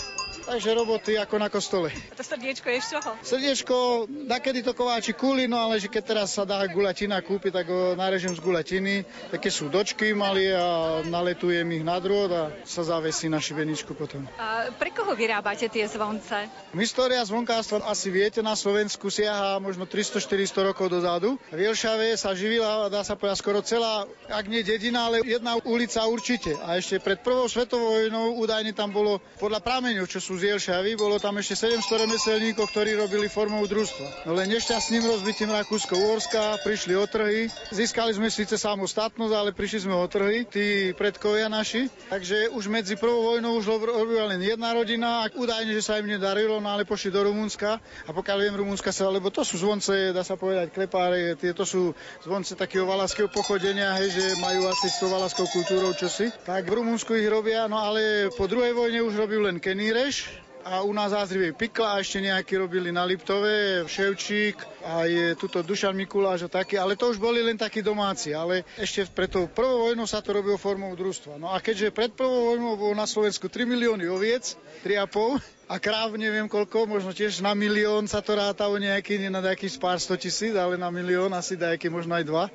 [0.48, 1.92] Takže roboty ako na kostole.
[1.92, 3.12] A to srdiečko je z čoho?
[3.20, 7.68] Srdiečko, nakedy to kováči kuli, no ale že keď teraz sa dá gulatina kúpiť, tak
[7.68, 9.04] ho narežem z gulatiny.
[9.28, 14.24] Také sú dočky mali a naletujem ich na drôt a sa zavesí na šibeničku potom.
[14.40, 16.48] A pre koho vyrábate tie zvonce?
[16.72, 21.36] História zvonkástva asi viete, na Slovensku siaha možno 300-400 rokov dozadu.
[21.52, 26.08] V Jelšave sa živila, dá sa povedať, skoro celá, ak nie dedina, ale jedna ulica
[26.08, 26.56] určite.
[26.64, 30.94] A ešte pred prvou svetovou vojnou údajne tam bolo podľa prameňov, čo sú z Jelšavy,
[30.94, 34.30] bolo tam ešte 700 remeselníkov, ktorí robili formou družstva.
[34.30, 37.50] No len nešťastným rozbitím Rakúsko-Uhorska prišli o trhy.
[37.74, 41.90] Získali sme síce samostatnosť, ale prišli sme o trhy, tí predkovia naši.
[42.14, 46.06] Takže už medzi prvou vojnou už robila len jedna rodina a údajne, že sa im
[46.06, 47.82] nedarilo, no ale pošli do Rumunska.
[48.06, 51.98] A pokiaľ viem, Rumunska sa, lebo to sú zvonce, dá sa povedať, klepáre, tieto sú
[52.22, 56.30] zvonce takého valaského pochodenia, hej, že majú asi s tou valaskou kultúrou čosi.
[56.46, 60.27] Tak v Rumunsku ich robia, no ale po druhej vojne už robil len keníreš,
[60.68, 65.64] a u nás Ázrivej Pikla a ešte nejakí robili na Liptove, Ševčík a je tuto
[65.64, 69.48] Dušan Mikuláš a taký, ale to už boli len takí domáci, ale ešte pred tou
[69.48, 71.40] prvou vojnou sa to robilo formou družstva.
[71.40, 76.16] No a keďže pred prvou vojnou bolo na Slovensku 3 milióny oviec, 3,5, a kráv
[76.16, 80.16] neviem koľko, možno tiež na milión sa to rátalo nejaký, nie na nejakých pár sto
[80.16, 82.46] tisíc, ale na milión asi nejaký možno aj dva.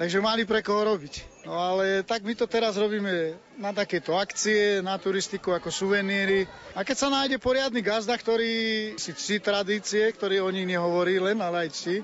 [0.00, 1.44] Takže mali pre koho robiť.
[1.44, 6.48] No ale tak my to teraz robíme na takéto akcie, na turistiku ako suveníry.
[6.72, 11.68] A keď sa nájde poriadny gazda, ktorý si tradície, ktorý o nich nehovorí len, ale
[11.68, 12.00] aj ctí,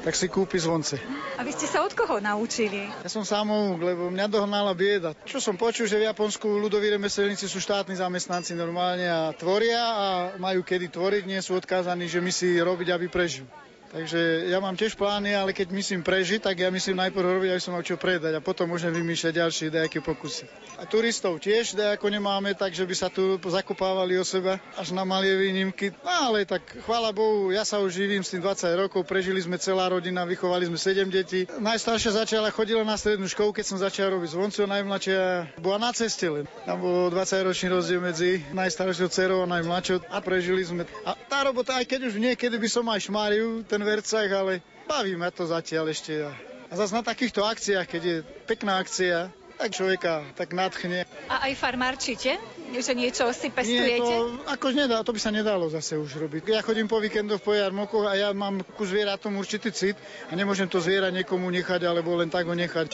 [0.00, 0.96] tak si kúpi zvonce.
[1.36, 2.88] A vy ste sa od koho naučili?
[3.04, 5.12] Ja som samouk, lebo mňa dohnala bieda.
[5.28, 10.06] Čo som počul, že v Japonsku ľudoví remeselníci sú štátni zamestnanci normálne a tvoria a
[10.40, 13.44] majú kedy tvoriť, nie sú odkázaní, že my si robiť, aby prežijú.
[13.90, 17.62] Takže ja mám tiež plány, ale keď myslím prežiť, tak ja myslím najprv robiť, aby
[17.62, 20.46] som mal čo predať a potom môžem vymýšľať ďalšie nejaké pokusy.
[20.78, 25.34] A turistov tiež ako nemáme, takže by sa tu zakopávali o seba až na malé
[25.34, 25.90] výnimky.
[26.06, 29.58] No ale tak chvála Bohu, ja sa už živím s tým 20 rokov, prežili sme
[29.58, 31.50] celá rodina, vychovali sme 7 detí.
[31.58, 36.30] Najstaršia začala, chodila na strednú školu, keď som začal robiť zvoncu, najmladšia bola na ceste
[36.30, 36.46] len.
[36.62, 40.86] Tam bol 20 ročný rozdiel medzi najstaršou dcerou a najmladšou a prežili sme.
[41.02, 45.16] A tá robota, aj keď už niekedy by som aj šmáriu, ten vercach, ale baví
[45.16, 46.24] ma to zatiaľ ešte.
[46.70, 48.16] A zase na takýchto akciách, keď je
[48.46, 51.04] pekná akcia, tak človeka tak nadchne.
[51.28, 52.40] A aj farmárčite?
[52.70, 54.00] Že niečo si pestujete?
[54.00, 56.48] Nie, to, akož nedá, to by sa nedalo zase už robiť.
[56.48, 59.98] Ja chodím po víkendoch po jarmokoch a ja mám ku zvieratom určitý cit
[60.30, 62.88] a nemôžem to zviera niekomu nechať alebo len tak ho nechať.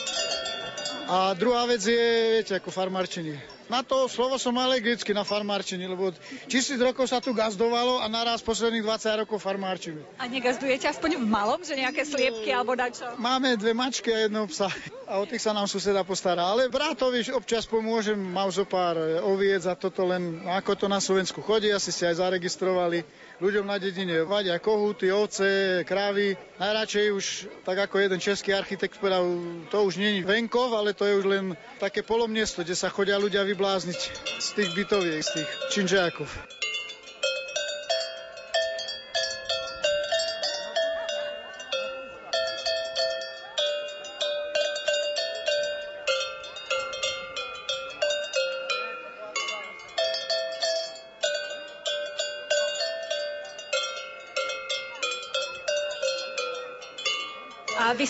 [1.07, 2.03] A druhá vec je,
[2.35, 6.11] viete, ako farmárčenie na to slovo som mal anglicky na farmárčení, lebo
[6.47, 10.01] tisíc rokov sa tu gazdovalo a naraz posledných 20 rokov farmárčíme.
[10.19, 13.19] A negazdujete aspoň v malom, že nejaké sliepky alebo dačo?
[13.19, 14.71] Máme dve mačky a jedno psa
[15.07, 16.51] a o tých sa nám suseda postará.
[16.51, 21.39] Ale brátovi občas pomôžem, mám zo pár oviec a toto len ako to na Slovensku
[21.43, 26.33] chodí, asi ste aj zaregistrovali ľuďom na dedine vadia kohúty, ovce, krávy.
[26.57, 27.25] Najradšej už,
[27.61, 29.25] tak ako jeden český architekt povedal,
[29.69, 31.45] to už je venkov, ale to je už len
[31.77, 33.99] také polomiesto, kde sa chodia ľudia vyblázniť
[34.41, 36.56] z tých bytoviek, z tých činžiakov.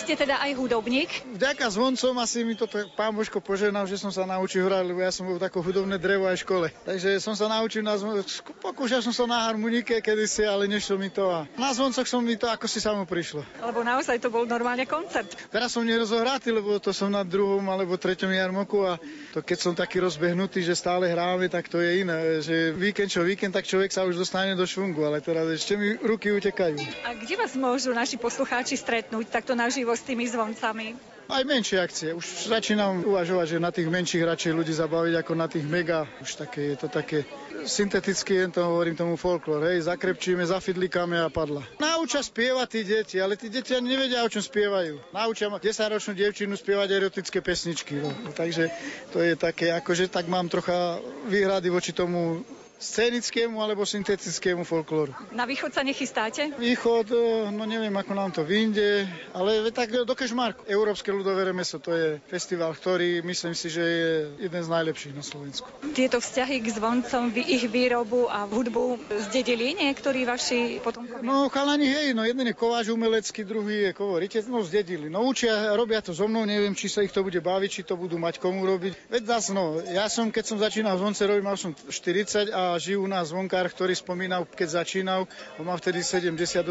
[0.08, 1.36] Ste teda aj hudobník?
[1.36, 2.64] Vďaka zvoncom asi mi to
[2.96, 6.24] pán Božko poženal, že som sa naučil hrať, lebo ja som bol tako hudobné drevo
[6.24, 6.66] aj v škole.
[6.88, 8.24] Takže som sa naučil na zvon...
[8.64, 11.28] Pokúšal som sa na harmonike kedysi, ale nešlo mi to.
[11.28, 13.44] A na zvoncoch som mi to ako si samo prišlo.
[13.60, 15.28] Lebo naozaj to bol normálne koncert.
[15.52, 18.96] Teraz som nerozohratý, lebo to som na druhom alebo treťom jarmoku a
[19.36, 22.40] to keď som taký rozbehnutý, že stále hráme, tak to je iné.
[22.40, 26.00] Že víkend čo víkend, tak človek sa už dostane do švungu, ale teraz ešte mi
[26.00, 26.80] ruky utekajú.
[27.04, 31.18] A kde vás môžu naši poslucháči stretnúť takto naživo s tými zvoncami?
[31.28, 32.16] Aj menšie akcie.
[32.16, 36.08] Už začínam uvažovať, že na tých menších radšej ľudí zabaviť ako na tých mega.
[36.24, 37.28] Už také, je to také
[37.68, 39.68] synteticky, to hovorím tomu folklór.
[39.68, 41.68] Hej, zakrepčíme, zafidlikáme a padla.
[41.76, 45.12] Naučia spievať tí deti, ale tí deti ani nevedia, o čom spievajú.
[45.12, 48.00] Naučia 10-ročnú devčinu spievať erotické pesničky.
[48.00, 48.08] No.
[48.32, 48.72] Takže
[49.12, 50.96] to je také, akože tak mám trocha
[51.28, 52.40] výhrady voči tomu
[52.78, 55.10] scénickému alebo syntetickému folklóru.
[55.34, 56.54] Na východ sa nechystáte?
[56.54, 60.62] Východ, e, no neviem, ako nám to vyjde, ale tak do Kešmarku.
[60.70, 64.10] Európske ľudové remeso, to je festival, ktorý myslím si, že je
[64.46, 65.66] jeden z najlepších na Slovensku.
[65.90, 71.26] Tieto vzťahy k zvoncom, ich výrobu a hudbu zdedili niektorí vaši potomkovia?
[71.26, 75.10] No chalani, hej, no jeden je kováč umelecký, druhý je kovoritec, no zdedili.
[75.10, 77.98] No učia, robia to so mnou, neviem, či sa ich to bude baviť, či to
[77.98, 79.10] budú mať komu robiť.
[79.10, 83.06] Veď zás, no, ja som, keď som začínal zvonce robiť, mal som 40 a žijú
[83.06, 85.24] u nás zvonkár, ktorý spomínal, keď začínal,
[85.56, 86.68] on mal vtedy 70-80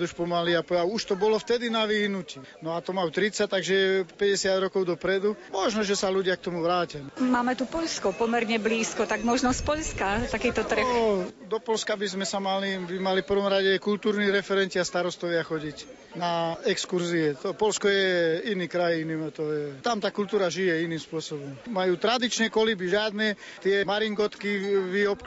[0.00, 2.40] už pomaly a povedal, už to bolo vtedy na vyhnutí.
[2.64, 5.36] No a to mal 30, takže 50 rokov dopredu.
[5.52, 7.04] Možno, že sa ľudia k tomu vrátia.
[7.20, 10.86] Máme tu Polsko pomerne blízko, tak možno z Polska takýto trh.
[10.86, 15.42] No, do Polska by sme sa mali, by mali prvom rade kultúrni referenti a starostovia
[15.42, 17.34] chodiť na exkurzie.
[17.42, 19.64] To Polsko je iný kraj, iný to je.
[19.82, 21.50] Tam tá kultúra žije iným spôsobom.
[21.66, 24.78] Majú tradičné koliby, žiadne tie maringotky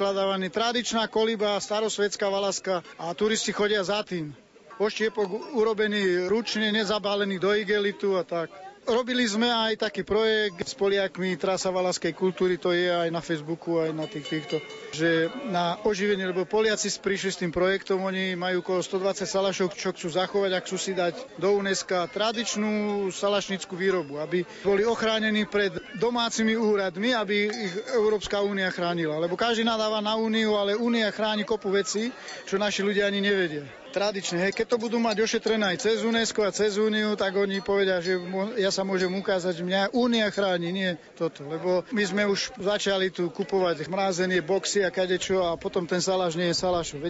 [0.07, 0.47] vyobkladávané.
[0.49, 4.31] Tradičná koliba, starosvetská valaska a turisti chodia za tým.
[4.79, 8.66] Oštiepok urobený ručne, nezabálený do igelitu a tak.
[8.87, 13.83] Robili sme aj taký projekt s Poliakmi Trasa Valaskej kultúry, to je aj na Facebooku,
[13.83, 14.63] aj na tých týchto,
[14.95, 19.91] že na oživenie, lebo Poliaci prišli s tým projektom, oni majú okolo 120 salašov, čo
[19.91, 22.71] chcú zachovať a chcú si dať do UNESCO tradičnú
[23.11, 29.19] salašnickú výrobu, aby boli ochránení pred domácimi úradmi, aby ich Európska únia chránila.
[29.19, 32.07] Lebo každý nadáva na úniu, ale únia chráni kopu veci,
[32.47, 34.49] čo naši ľudia ani nevedia tradičné.
[34.49, 37.99] Hej, keď to budú mať ošetrené aj cez UNESCO a cez Úniu, tak oni povedia,
[38.03, 38.19] že
[38.59, 41.47] ja sa môžem ukázať, mňa Únia chráni, nie toto.
[41.47, 46.37] Lebo my sme už začali tu kupovať mrázenie, boxy a kadečo a potom ten saláš
[46.37, 47.01] nie je salášov.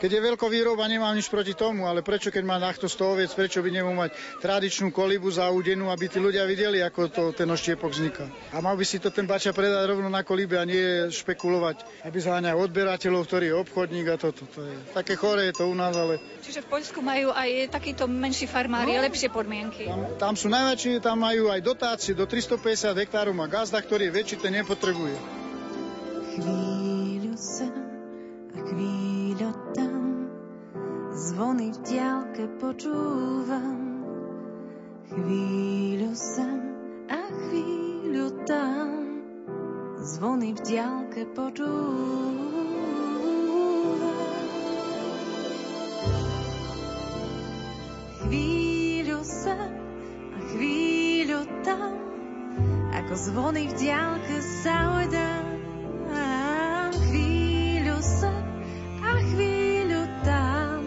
[0.00, 3.64] Keď je výroba, nemám nič proti tomu, ale prečo keď má nachto 100 oviec, prečo
[3.64, 4.10] by nemohol mať
[4.44, 8.28] tradičnú kolibu zaudenú, aby tí ľudia videli, ako to, ten oštiepok vzniká.
[8.52, 12.18] A mal by si to ten bača predať rovno na kolibe a nie špekulovať, aby
[12.20, 14.44] zháňal odberateľov, ktorý je obchodník a toto.
[14.54, 14.76] To je.
[14.94, 18.94] Také chore je to u nás, ale Čiže v Poľsku majú aj takíto menší farmári
[18.94, 19.90] no, lepšie podmienky.
[19.90, 24.12] Tam, tam sú najväčší, tam majú aj dotácie do 350 hektárov a gazda, ktorý je
[24.14, 25.16] väčší, ten nepotrebuje.
[26.38, 27.74] Chvíľu sem
[28.54, 30.02] a chvíľu tam
[31.10, 33.78] zvony v diálke počúvam.
[35.10, 36.58] Chvíľu sem
[37.10, 38.88] a chvíľu tam
[39.98, 42.65] zvony v diálke počúvam.
[48.26, 49.54] Chvíľu sa
[50.34, 51.94] a chvíľu tam,
[52.90, 55.46] ako zvony v diálke sa ojdám.
[57.06, 58.34] Chvíľu sa
[58.98, 60.82] a chvíľu tam,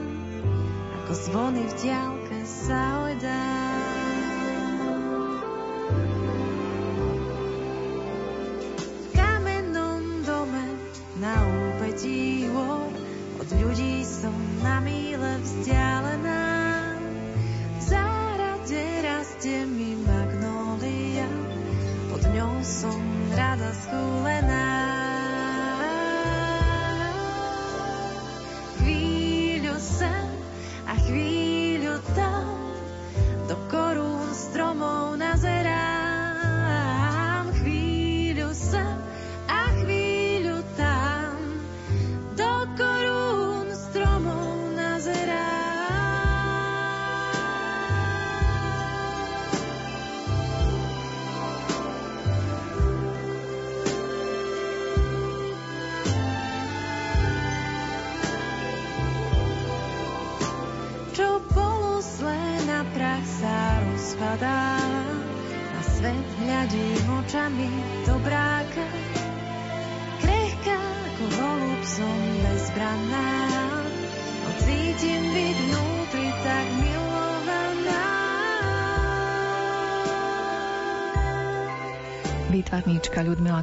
[1.00, 3.80] ako zvony v diálke sa ojdám.
[8.84, 10.66] V kamennom dome
[11.24, 11.36] na
[23.92, 24.29] rada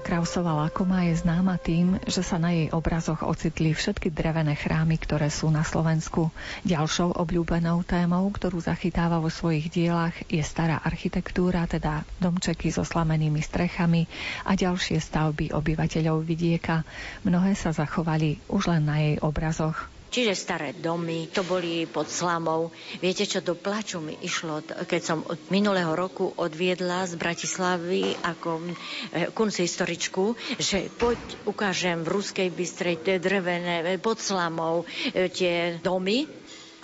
[0.07, 5.27] Krausová Lakoma je známa tým, že sa na jej obrazoch ocitli všetky drevené chrámy, ktoré
[5.35, 6.31] sú na Slovensku.
[6.63, 13.43] Ďalšou obľúbenou témou, ktorú zachytáva vo svojich dielach, je stará architektúra, teda domčeky so slamenými
[13.43, 14.07] strechami
[14.47, 16.87] a ďalšie stavby obyvateľov vidieka.
[17.27, 19.91] Mnohé sa zachovali už len na jej obrazoch.
[20.17, 22.73] Čiže staré domy, to boli pod slamou.
[23.05, 28.65] Viete, čo do plaču mi išlo, keď som od minulého roku odviedla z Bratislavy ako
[28.65, 35.77] eh, kunci historičku, že poď ukážem v Ruskej Bystrej tie drevené pod slamou eh, tie
[35.85, 36.25] domy,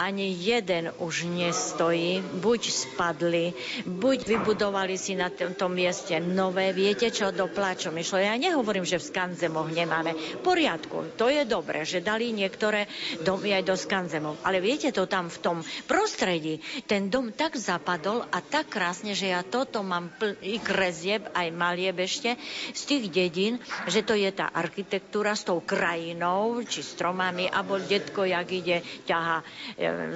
[0.02, 3.54] ani jeden už nestojí, buď spadli,
[3.86, 6.74] buď vybudovali si na tomto mieste nové.
[6.74, 8.18] Viete, čo do plaču myšlo?
[8.18, 10.18] Ja nehovorím, že v Skanzemoch nemáme.
[10.42, 12.90] Poriadku, to je dobré, že dali niektoré
[13.22, 14.42] domy aj do Skanzemov.
[14.42, 16.58] Ale viete to tam v tom prostredí,
[16.90, 21.94] ten dom tak zapadol a tak krásne, že ja toto mám plný krezieb, aj malieb
[22.02, 22.34] ešte,
[22.74, 28.26] z tých dedín, že to je tá architektúra s tou krajinou, či stromami, alebo detko,
[28.26, 29.38] jak ide, ťaha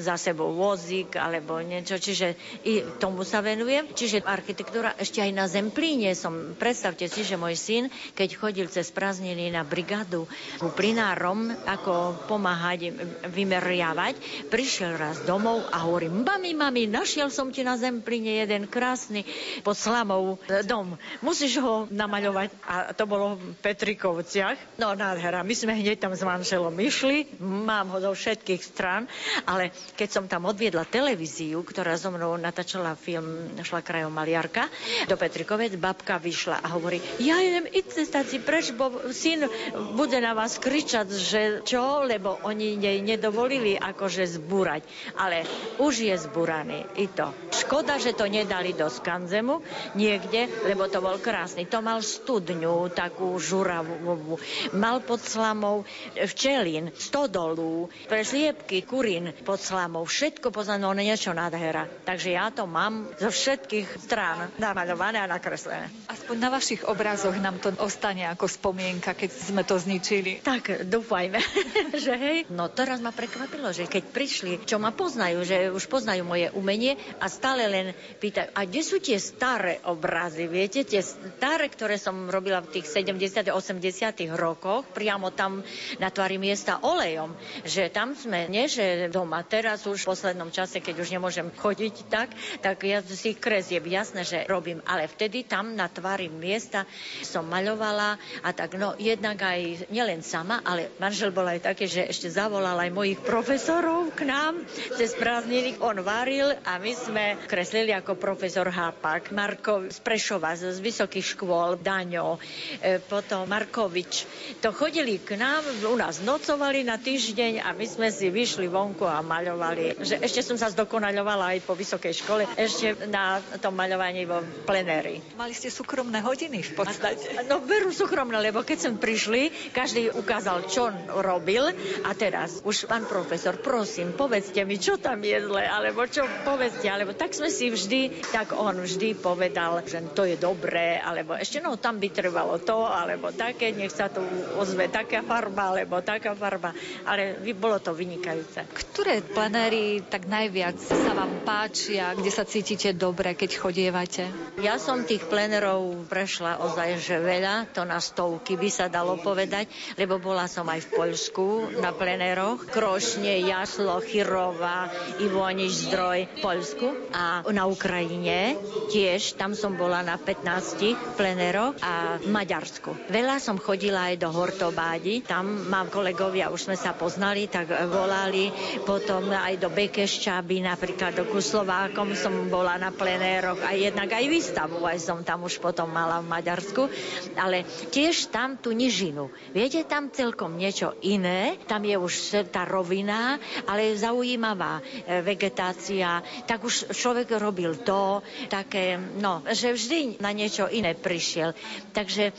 [0.00, 3.90] za sebou vozík alebo niečo, čiže i tomu sa venujem.
[3.92, 7.84] Čiže architektúra ešte aj na Zemplíne som, predstavte si, že môj syn,
[8.16, 10.28] keď chodil cez prázdniny na brigádu
[10.76, 12.92] plinárom, ako pomáhať
[13.30, 19.24] vymeriavať, prišiel raz domov a hovorí, mami, mami, našiel som ti na Zemplíne jeden krásny
[19.64, 20.36] pod slamou
[20.68, 20.98] dom.
[21.20, 22.48] Musíš ho namaľovať.
[22.66, 24.78] A to bolo v Petrikovciach.
[24.80, 25.46] No nádhera.
[25.46, 27.38] My sme hneď tam s manželom išli.
[27.40, 29.08] Mám ho zo všetkých stran
[29.48, 34.68] a ale keď som tam odviedla televíziu, ktorá so mnou natáčala film Šla krajom Maliarka,
[35.08, 37.64] do Petrikovec, babka vyšla a hovorí, ja idem
[38.04, 39.48] stáci preč, bo syn
[39.96, 44.84] bude na vás kričať, že čo, lebo oni nej nedovolili akože zbúrať.
[45.16, 45.48] Ale
[45.80, 47.32] už je zbúraný i to.
[47.54, 49.64] Škoda, že to nedali do Skanzemu
[49.96, 51.64] niekde, lebo to bol krásny.
[51.72, 54.36] To mal studňu, takú žuravú.
[54.76, 60.02] Mal pod slamou včelín, stodolu, pre sliepky, kurín, pod slamou.
[60.02, 61.86] Všetko poznané, on niečo nádhera.
[62.02, 65.86] Takže ja to mám zo všetkých strán namaľované a nakreslené.
[66.10, 70.42] Aspoň na vašich obrazoch nám to ostane ako spomienka, keď sme to zničili.
[70.42, 71.38] Tak, dúfajme,
[72.04, 72.38] že hej.
[72.50, 76.98] No teraz ma prekvapilo, že keď prišli, čo ma poznajú, že už poznajú moje umenie
[77.22, 82.26] a stále len pýtajú, a kde sú tie staré obrazy, viete, tie staré, ktoré som
[82.26, 85.62] robila v tých 70 80 rokoch, priamo tam
[86.02, 90.48] na tvári miesta olejom, že tam sme, nie že doma a teraz už v poslednom
[90.48, 92.32] čase, keď už nemôžem chodiť tak,
[92.64, 94.80] tak ja si je jasné, že robím.
[94.88, 96.88] Ale vtedy tam na tvári miesta
[97.20, 102.08] som maľovala a tak no jednak aj nielen sama, ale manžel bol aj taký, že
[102.08, 104.64] ešte zavolal aj mojich profesorov k nám
[104.96, 105.76] cez prázdniny.
[105.84, 111.76] On varil a my sme kreslili ako profesor Hápak, Marko z Prešova, z vysokých škôl,
[111.76, 112.40] Daňo,
[112.80, 114.24] e, potom Markovič.
[114.64, 119.04] To chodili k nám, u nás nocovali na týždeň a my sme si vyšli vonku
[119.04, 119.98] a maľovali.
[120.00, 125.20] Že ešte som sa zdokonaľovala aj po vysokej škole, ešte na tom maľovaní vo plenéri.
[125.34, 127.42] Mali ste súkromné hodiny v podstate.
[127.50, 130.88] No veru súkromné, lebo keď som prišli, každý ukázal, čo
[131.20, 131.68] robil
[132.06, 136.86] a teraz už pán profesor, prosím, povedzte mi, čo tam je zle, alebo čo povedzte,
[136.86, 141.58] alebo tak sme si vždy, tak on vždy povedal, že to je dobré, alebo ešte
[141.58, 144.22] no tam by trvalo to, alebo také, nech sa tu
[144.54, 146.70] ozve taká farba, alebo taká farba,
[147.08, 148.68] ale bolo to vynikajúce.
[148.70, 154.24] Ktoré plenéry tak najviac sa vám páčia, kde sa cítite dobre, keď chodievate?
[154.58, 159.70] Ja som tých plenerov prešla ozaj že veľa, to na stovky by sa dalo povedať,
[160.00, 161.46] lebo bola som aj v Poľsku
[161.78, 162.66] na pleneroch.
[162.66, 164.90] Krošne, Jaslo, Chirova,
[165.22, 168.58] Ivoniš, Zdroj v Poľsku a na Ukrajine
[168.90, 173.12] tiež, tam som bola na 15 pleneroch a v Maďarsku.
[173.12, 178.50] Veľa som chodila aj do Hortobádi, tam mám kolegovia, už sme sa poznali, tak volali,
[178.82, 184.26] potom potom aj do Bekešťaby, napríklad do Kuslovákom som bola na plenéroch a jednak aj
[184.26, 186.90] výstavu aj som tam už potom mala v Maďarsku,
[187.38, 187.62] ale
[187.94, 189.30] tiež tam tú nižinu.
[189.54, 193.38] Viete, tam celkom niečo iné, tam je už tá rovina,
[193.70, 200.66] ale zaujímavá e, vegetácia, tak už človek robil to, také, no, že vždy na niečo
[200.66, 201.54] iné prišiel.
[201.94, 202.34] Takže,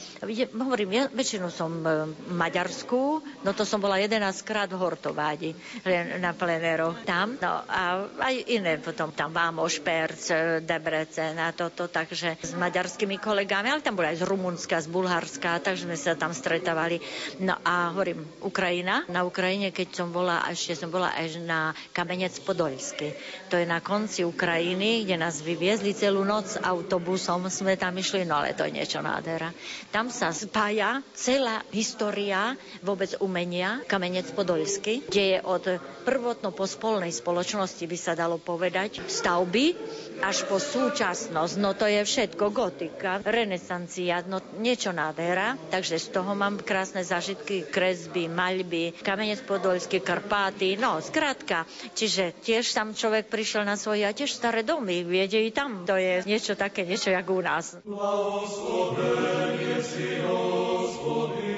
[0.52, 5.56] hovorím, ja väčšinu som e, v Maďarsku, no to som bola 11 krát v Hortovádi
[6.20, 7.38] na plenéroch plenéroch tam.
[7.38, 10.34] No a aj iné potom tam Vámoš, Perc,
[10.66, 15.62] Debrecen a toto, takže s maďarskými kolegami, ale tam boli aj z Rumunska, z Bulharska,
[15.62, 16.98] takže sme sa tam stretávali.
[17.38, 19.06] No a hovorím, Ukrajina.
[19.06, 23.14] Na Ukrajine, keď som bola, ešte som bola až na Kamenec Podolsky.
[23.54, 28.42] To je na konci Ukrajiny, kde nás vyviezli celú noc autobusom, sme tam išli, no
[28.42, 29.54] ale to je niečo nádhera.
[29.94, 35.64] Tam sa spája celá história vôbec umenia Kamenec Podolsky, kde je od
[36.08, 39.76] prvotno po spolnej spoločnosti by sa dalo povedať, stavby
[40.22, 46.34] až po súčasnosť, no to je všetko gotika, renesancia, no niečo nádhera, takže z toho
[46.34, 53.64] mám krásne zažitky, kresby, maľby, kamenec podolský, Karpáty, no skrátka, čiže tiež tam človek prišiel
[53.68, 55.86] na svoje a tiež staré domy, viete, i tam.
[55.86, 57.78] To je niečo také, niečo jak u nás.
[57.86, 61.58] Blahosloven si, Hospodin,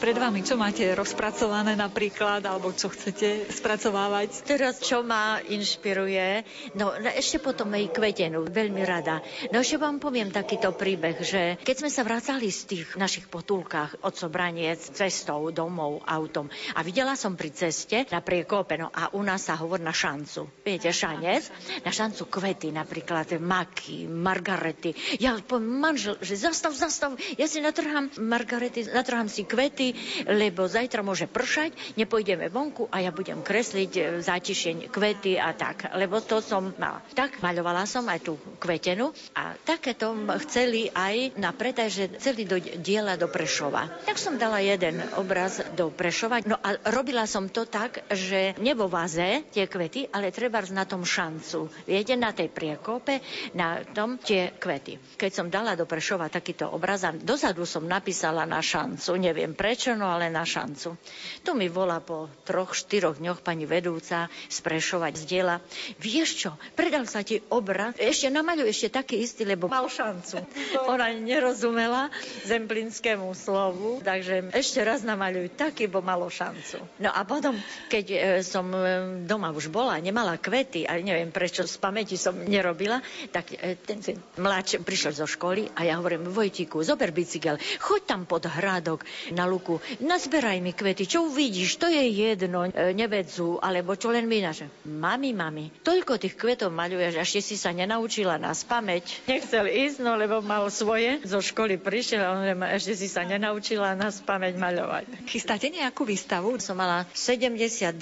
[0.00, 0.40] pred vami?
[0.40, 4.48] Čo máte rozpracované napríklad, alebo čo chcete spracovávať?
[4.48, 6.40] Teraz, čo ma inšpiruje,
[6.72, 9.20] no ešte potom aj kvetenu, veľmi rada.
[9.52, 14.00] No ešte vám poviem takýto príbeh, že keď sme sa vracali z tých našich potulkách
[14.00, 19.20] od Sobraniec cestou, domov, autom a videla som pri ceste na priekope, no a u
[19.20, 20.48] nás sa hovor na šancu.
[20.64, 21.44] Viete, šanec?
[21.84, 24.96] Na šancu kvety, napríklad maky, margarety.
[25.20, 29.89] Ja poviem manžel, že zastav, zastav, ja si natrhám margarety, natrhám si kvety,
[30.30, 35.90] lebo zajtra môže pršať, nepôjdeme vonku a ja budem kresliť e, zátišeň kvety a tak,
[35.98, 37.02] lebo to som mala.
[37.12, 40.14] Tak maľovala som aj tú kvetenu a takéto
[40.46, 44.06] chceli aj na predaj, že chceli do diela do Prešova.
[44.06, 48.86] Tak som dala jeden obraz do Prešova, no a robila som to tak, že nebo
[48.86, 51.72] vaze tie kvety, ale treba na tom šancu.
[51.88, 53.18] Viete, na tej priekope,
[53.56, 55.18] na tom tie kvety.
[55.18, 59.56] Keď som dala do Prešova takýto obraz a dozadu som napísala na šancu, neviem, neviem
[59.96, 60.98] no ale na šancu.
[61.40, 65.56] Tu mi volá po troch, štyroch dňoch pani vedúca sprešovať z diela.
[65.96, 70.44] Vieš čo, predal sa ti obraz, ešte namaľuj ešte taký istý, lebo mal šancu.
[70.92, 72.12] Ona nerozumela
[72.44, 76.82] zemplinskému slovu, takže ešte raz namaľuj taký, bo malo šancu.
[77.00, 77.56] No a potom,
[77.88, 78.80] keď e, som e,
[79.24, 82.98] doma už bola, nemala kvety, a neviem prečo z pamäti som nerobila,
[83.30, 84.02] tak e, ten
[84.36, 89.46] mladší prišiel zo školy a ja hovorím, Vojtiku, zober bicykel, choď tam pod hrádok, na
[89.46, 89.69] luku.
[90.02, 94.66] Nazberaj mi kvety, čo uvidíš, to je jedno, e, nevedzu, alebo čo len mi naše.
[94.88, 99.28] Mami, mami, toľko tých kvetov maľuješ, ešte si sa nenaučila na spameť.
[99.28, 101.20] Nechcel ísť, no lebo mal svoje.
[101.22, 102.42] Zo školy prišiel a on
[102.72, 105.04] ešte si sa nenaučila na spameť maľovať.
[105.28, 106.56] Chystáte nejakú výstavu?
[106.58, 107.92] Som mala 72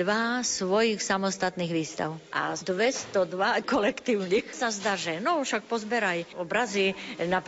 [0.46, 4.54] svojich samostatných výstav a 202 kolektívnych.
[4.54, 6.94] Sa zdá, že no však pozberaj obrazy,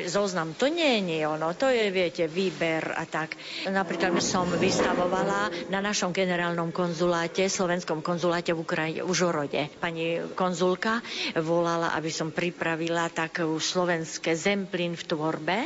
[0.09, 0.57] zoznam.
[0.59, 3.37] To nie je ono, to je, viete, výber a tak.
[3.69, 9.63] Napríklad som vystavovala na našom generálnom konzuláte, slovenskom konzuláte v Ukrajine, v Žorode.
[9.79, 10.99] Pani konzulka
[11.39, 15.59] volala, aby som pripravila takú slovenské zemplín v tvorbe,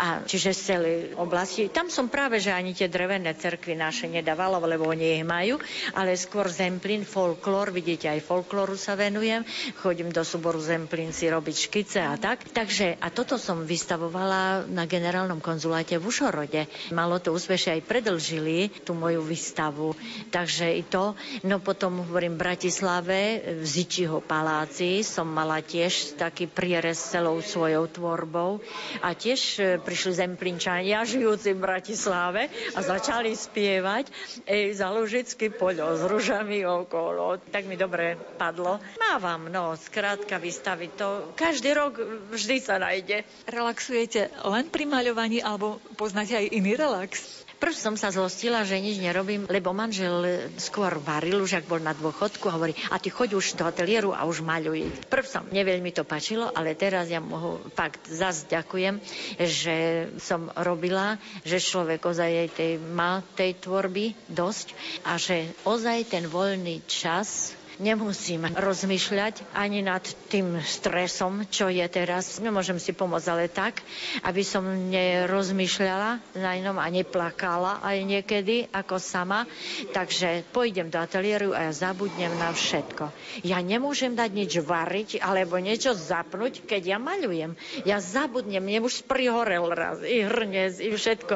[0.00, 1.68] a čiže z celej oblasti.
[1.68, 5.60] Tam som práve, že ani tie drevené cerkvy naše nedávala, lebo oni ich majú,
[5.92, 9.44] ale skôr zemplín, folklór, vidíte, aj folklóru sa venujem,
[9.76, 12.46] chodím do súboru zemplín si robiť škice a tak.
[12.48, 16.62] Takže, a toto som vystavovala na generálnom konzuláte v Užhorode.
[16.94, 17.34] Malo to
[17.72, 19.96] aj predlžili tú moju výstavu.
[20.28, 21.16] Takže i to.
[21.48, 23.20] No potom hovorím v Bratislave,
[23.60, 28.60] v Zičiho paláci som mala tiež taký prierez celou svojou tvorbou
[29.00, 34.12] a tiež e, prišli zemplinčania žijúci v Bratislave a začali spievať
[34.44, 37.38] Ej, za Lužický poľo s ružami okolo.
[37.38, 38.78] Tak mi dobre padlo.
[38.98, 41.08] Mávam, no, skrátka vystaviť to.
[41.36, 41.98] Každý rok
[42.32, 43.24] vždy sa nájde.
[43.48, 47.41] Relaxujete len pri maľovaní alebo poznáte aj iný relax?
[47.62, 51.94] Prv som sa zlostila, že nič nerobím, lebo manžel skôr varil, už ak bol na
[51.94, 54.90] dôchodku a hovorí, a ty choď už do ateliéru a už maľuj.
[55.06, 58.98] Prv som neveľmi to pačilo, ale teraz ja mu fakt zase ďakujem,
[59.38, 59.76] že
[60.18, 64.74] som robila, že človek ozaj tej, má tej tvorby dosť
[65.06, 72.38] a že ozaj ten voľný čas nemusím rozmýšľať ani nad tým stresom, čo je teraz.
[72.38, 73.82] Nemôžem si pomôcť, ale tak,
[74.22, 79.44] aby som nerozmýšľala na inom a neplakala aj niekedy ako sama.
[79.90, 83.10] Takže pôjdem do ateliéru a ja zabudnem na všetko.
[83.42, 87.58] Ja nemôžem dať nič variť alebo niečo zapnúť, keď ja maľujem.
[87.82, 91.34] Ja zabudnem, mne už prihorel raz i hrnec, i všetko.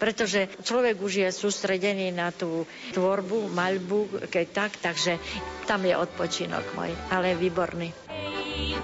[0.00, 2.64] Pretože človek už je sústredený na tú
[2.96, 5.20] tvorbu, maľbu, keď tak, takže
[5.66, 7.90] tam je odpočinok môj, ale výborný.
[8.08, 8.78] Ej,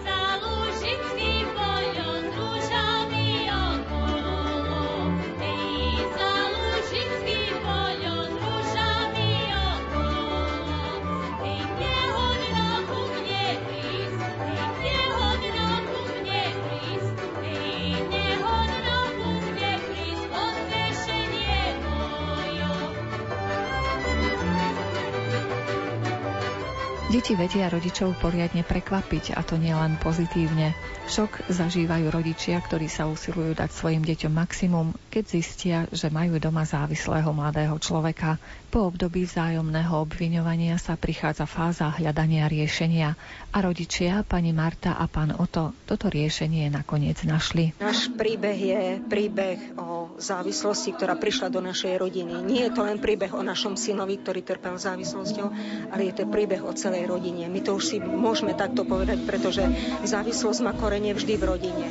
[27.19, 30.71] Deti vedia rodičov poriadne prekvapiť a to nielen pozitívne.
[31.11, 36.63] Šok zažívajú rodičia, ktorí sa usilujú dať svojim deťom maximum, keď zistia, že majú doma
[36.63, 38.39] závislého mladého človeka.
[38.71, 43.19] Po období vzájomného obviňovania sa prichádza fáza hľadania riešenia
[43.51, 47.75] a rodičia, pani Marta a pán Oto, toto riešenie nakoniec našli.
[47.83, 52.47] Náš príbeh je príbeh o závislosti, ktorá prišla do našej rodiny.
[52.47, 55.47] Nie je to len príbeh o našom synovi, ktorý trpel závislosťou,
[55.91, 57.49] ale je to príbeh o celej rodine.
[57.49, 59.65] My to už si môžeme takto povedať, pretože
[60.05, 61.87] závislosť má korene vždy v rodine.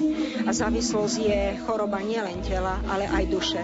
[0.45, 3.61] A závislosť je choroba nielen tela, ale aj duše.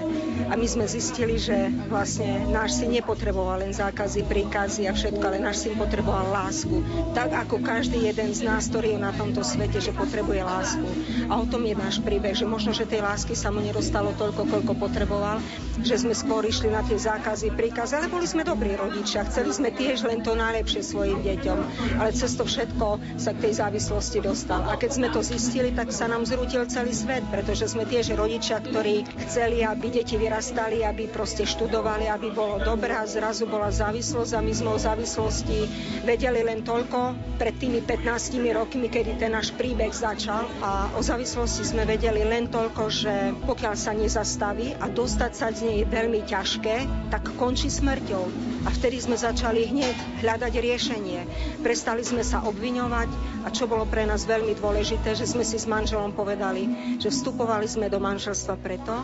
[0.50, 5.40] A my sme zistili, že vlastne náš syn nepotreboval len zákazy, príkazy a všetko, ale
[5.40, 6.84] náš syn potreboval lásku.
[7.14, 10.88] Tak ako každý jeden z nás, ktorý je na tomto svete, že potrebuje lásku.
[11.30, 14.50] A o tom je náš príbeh, že možno, že tej lásky sa mu nedostalo toľko,
[14.50, 15.40] koľko potreboval,
[15.80, 19.24] že sme skôr išli na tie zákazy, príkazy, ale boli sme dobrí rodičia.
[19.30, 21.60] Chceli sme tiež len to najlepšie svojim deťom deťom,
[22.00, 24.64] ale cez to všetko sa k tej závislosti dostal.
[24.72, 28.64] A keď sme to zistili, tak sa nám zrútil celý svet, pretože sme tiež rodičia,
[28.64, 34.32] ktorí chceli, aby deti vyrastali, aby proste študovali, aby bolo dobré a zrazu bola závislosť
[34.40, 35.60] a my sme o závislosti
[36.08, 41.68] vedeli len toľko pred tými 15 rokmi, kedy ten náš príbeh začal a o závislosti
[41.68, 46.22] sme vedeli len toľko, že pokiaľ sa nezastaví a dostať sa z nej je veľmi
[46.24, 46.76] ťažké,
[47.10, 48.54] tak končí smrťou.
[48.64, 51.20] A vtedy sme začali hneď hľadať riešenie.
[51.64, 53.10] Prestali sme sa obviňovať
[53.44, 57.68] a čo bolo pre nás veľmi dôležité, že sme si s manželom povedali, že vstupovali
[57.68, 59.04] sme do manželstva preto,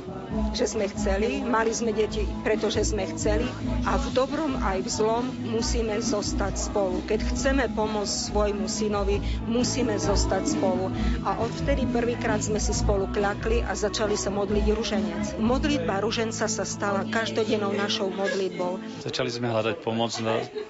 [0.56, 3.50] že sme chceli, mali sme deti, pretože sme chceli
[3.88, 7.02] a v dobrom aj v zlom musíme zostať spolu.
[7.10, 9.18] Keď chceme pomôcť svojmu synovi,
[9.50, 10.94] musíme zostať spolu.
[11.26, 15.24] A odvtedy prvýkrát sme si spolu kľakli a začali sa modliť ruženec.
[15.42, 18.78] Modlitba ruženca sa stala každodennou našou modlitbou.
[19.04, 20.12] Začali sme hľadať pomoc,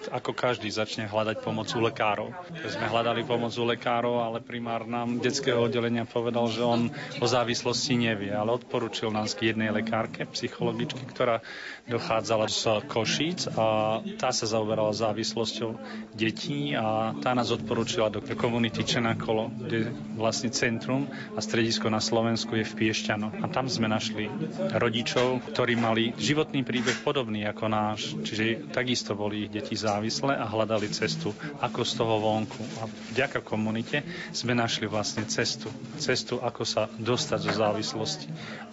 [0.09, 2.29] ako každý začne hľadať pomoc u lekárov.
[2.69, 7.97] Sme hľadali pomoc u lekárov, ale primár nám detského oddelenia povedal, že on o závislosti
[7.97, 11.41] nevie, ale odporučil nás k jednej lekárke, psychologičke, ktorá
[11.89, 15.75] dochádzala z Košíc a tá sa zaoberala závislosťou
[16.13, 22.53] detí a tá nás odporúčila do komunity Čenakolo, kde vlastne centrum a stredisko na Slovensku
[22.53, 23.41] je v Piešťano.
[23.41, 24.29] A tam sme našli
[24.77, 30.45] rodičov, ktorí mali životný príbeh podobný ako náš, čiže takisto boli ich deti závislé a
[30.45, 32.61] hľadali cestu, ako z toho vonku.
[32.79, 32.87] A
[33.17, 35.73] vďaka komunite sme našli vlastne cestu.
[35.97, 38.27] Cestu, ako sa dostať zo závislosti.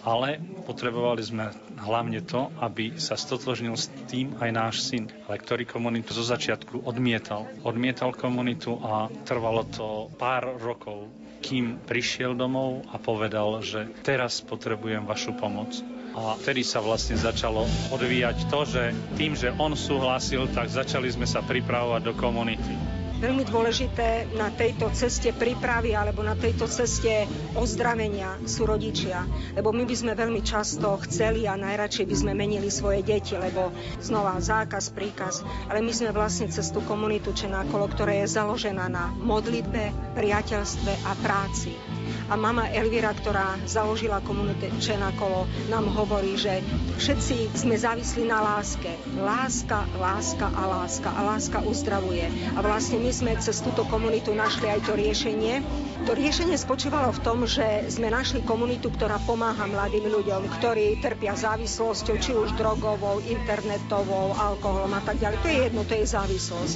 [0.05, 1.51] Ale potrebovali sme
[1.81, 6.83] hlavne to, aby sa stotožnil s tým aj náš syn, ale ktorý komunitu zo začiatku
[6.83, 7.47] odmietal.
[7.63, 11.07] Odmietal komunitu a trvalo to pár rokov,
[11.39, 15.71] kým prišiel domov a povedal, že teraz potrebujem vašu pomoc.
[16.17, 17.63] A vtedy sa vlastne začalo
[17.95, 18.83] odvíjať to, že
[19.15, 22.96] tým, že on súhlasil, tak začali sme sa pripravovať do komunity.
[23.17, 27.25] Veľmi dôležité na tejto ceste prípravy alebo na tejto ceste
[27.57, 29.25] ozdravenia sú rodičia.
[29.57, 33.73] Lebo my by sme veľmi často chceli a najradšej by sme menili svoje deti, lebo
[33.97, 35.41] znova zákaz, príkaz.
[35.65, 41.11] Ale my sme vlastne cez tú komunitu Čenákolo, ktorá je založená na modlitbe, priateľstve a
[41.25, 41.96] práci.
[42.27, 46.59] A mama Elvira, ktorá založila komunitu Čenakolo, nám hovorí, že
[46.99, 48.91] všetci sme závislí na láske.
[49.15, 51.09] Láska, láska a láska.
[51.15, 52.27] A láska uzdravuje.
[52.55, 55.63] A vlastne my sme cez túto komunitu našli aj to riešenie.
[56.07, 61.35] To riešenie spočívalo v tom, že sme našli komunitu, ktorá pomáha mladým ľuďom, ktorí trpia
[61.35, 65.37] závislosťou, či už drogovou, internetovou, alkoholom a tak ďalej.
[65.43, 66.75] To je jedno, to je závislosť.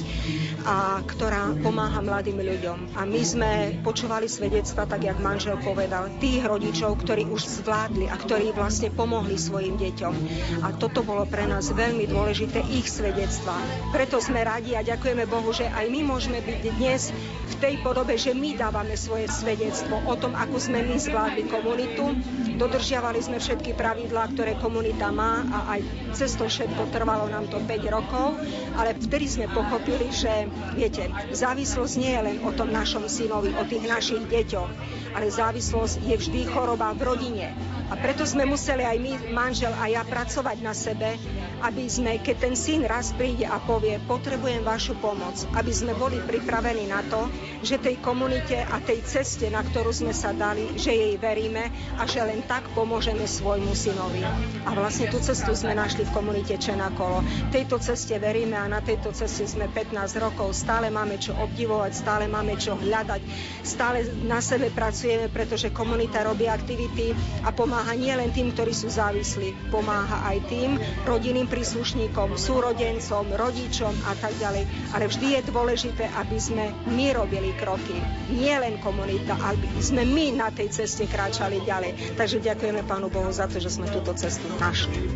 [0.68, 2.92] A ktorá pomáha mladým ľuďom.
[2.92, 8.20] A my sme počúvali svedectva, tak jak manžel povedal, tých rodičov, ktorí už zvládli a
[8.20, 10.14] ktorí vlastne pomohli svojim deťom.
[10.60, 13.56] A toto bolo pre nás veľmi dôležité, ich svedectvá.
[13.96, 17.08] Preto sme radi a ďakujeme Bohu, že aj my môžeme byť dnes
[17.48, 22.10] v tej podobe, že my dávame svoje svedectvo o tom, ako sme my zvládli komunitu.
[22.58, 27.62] Dodržiavali sme všetky pravidlá, ktoré komunita má a aj cez to všetko trvalo nám to
[27.62, 28.34] 5 rokov,
[28.74, 33.62] ale vtedy sme pochopili, že viete, závislosť nie je len o tom našom synovi, o
[33.62, 34.70] tých našich deťoch,
[35.14, 37.46] ale závislosť je vždy choroba v rodine.
[37.92, 41.14] A preto sme museli aj my, manžel a ja, pracovať na sebe,
[41.62, 46.18] aby sme, keď ten syn raz príde a povie, potrebujem vašu pomoc, aby sme boli
[46.18, 47.30] pripravení na to,
[47.62, 52.02] že tej komunite a tej ceste, na ktorú sme sa dali, že jej veríme a
[52.02, 54.26] že len tak pomôžeme svojmu synovi.
[54.66, 57.22] A vlastne tú cestu sme našli v komunite Čenakolo.
[57.54, 60.50] Tejto ceste veríme a na tejto ceste sme 15 rokov.
[60.58, 63.22] Stále máme čo obdivovať, stále máme čo hľadať,
[63.62, 67.14] stále na sebe pracujeme, pretože komunita robí aktivity
[67.46, 70.70] a pomáha nielen tým, ktorí sú závislí, pomáha aj tým
[71.06, 74.64] rodinným príslušníkom, súrodencom, rodičom a tak ďalej.
[74.96, 78.00] Ale vždy je dôležité, aby sme my robili kroky.
[78.32, 82.16] Nie len komunita, aby sme my na tej ceste kráčali ďalej.
[82.16, 85.12] Takže ďakujeme Pánu Bohu za to, že sme túto cestu našli.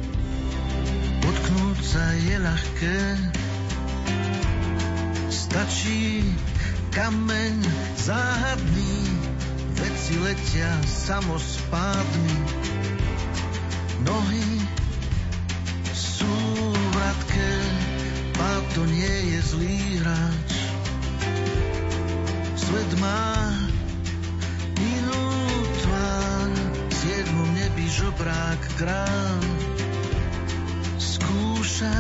[1.25, 2.99] Potknúť sa je ľahké,
[5.33, 6.21] stačí
[6.93, 7.55] kameň
[7.97, 8.95] záhadný,
[9.81, 12.37] veci letia samospádmi.
[14.07, 14.56] Nohy
[17.17, 17.53] vratké,
[18.37, 20.53] pád to nie je zlý hráč.
[22.57, 23.53] Svet má
[24.77, 25.25] inú
[25.81, 26.51] tvár,
[26.93, 29.41] siedmom nebi žobrák krán.
[31.01, 31.97] Skúša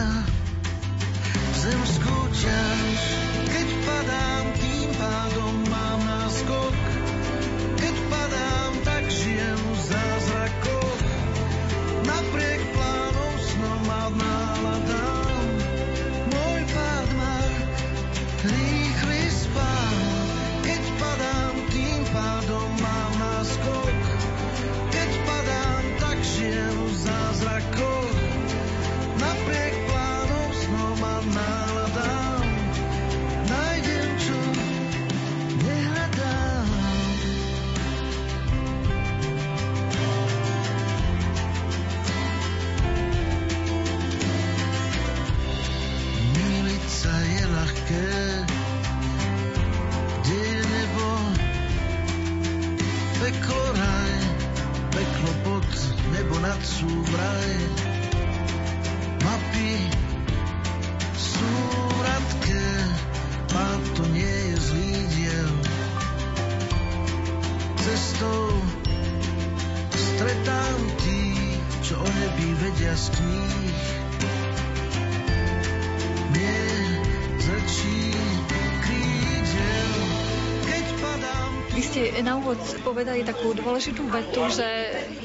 [1.65, 3.01] zemskú ťaž,
[82.87, 84.63] povedali takú dôležitú vetu, že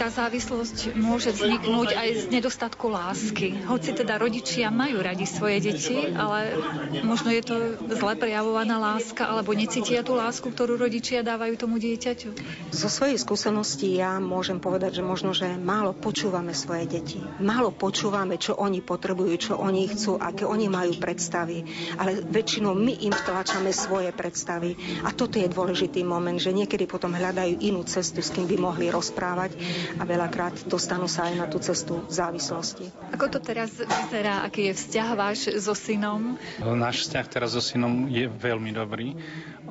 [0.01, 3.53] tá závislosť môže vzniknúť aj z nedostatku lásky.
[3.69, 6.57] Hoci teda rodičia majú radi svoje deti, ale
[7.05, 7.55] možno je to
[7.93, 12.33] zle prejavovaná láska, alebo necítia tú lásku, ktorú rodičia dávajú tomu dieťaťu.
[12.73, 17.21] Zo svojej skúsenosti ja môžem povedať, že možno, že málo počúvame svoje deti.
[17.37, 21.61] Málo počúvame, čo oni potrebujú, čo oni chcú, aké oni majú predstavy.
[22.01, 24.73] Ale väčšinou my im vtlačame svoje predstavy.
[25.05, 28.87] A toto je dôležitý moment, že niekedy potom hľadajú inú cestu, s kým by mohli
[28.87, 29.57] rozprávať
[29.99, 32.87] a veľakrát dostanú sa aj na tú cestu závislosti.
[33.11, 36.39] Ako to teraz vyzerá, aký je vzťah váš so synom?
[36.61, 39.17] Náš vzťah teraz so synom je veľmi dobrý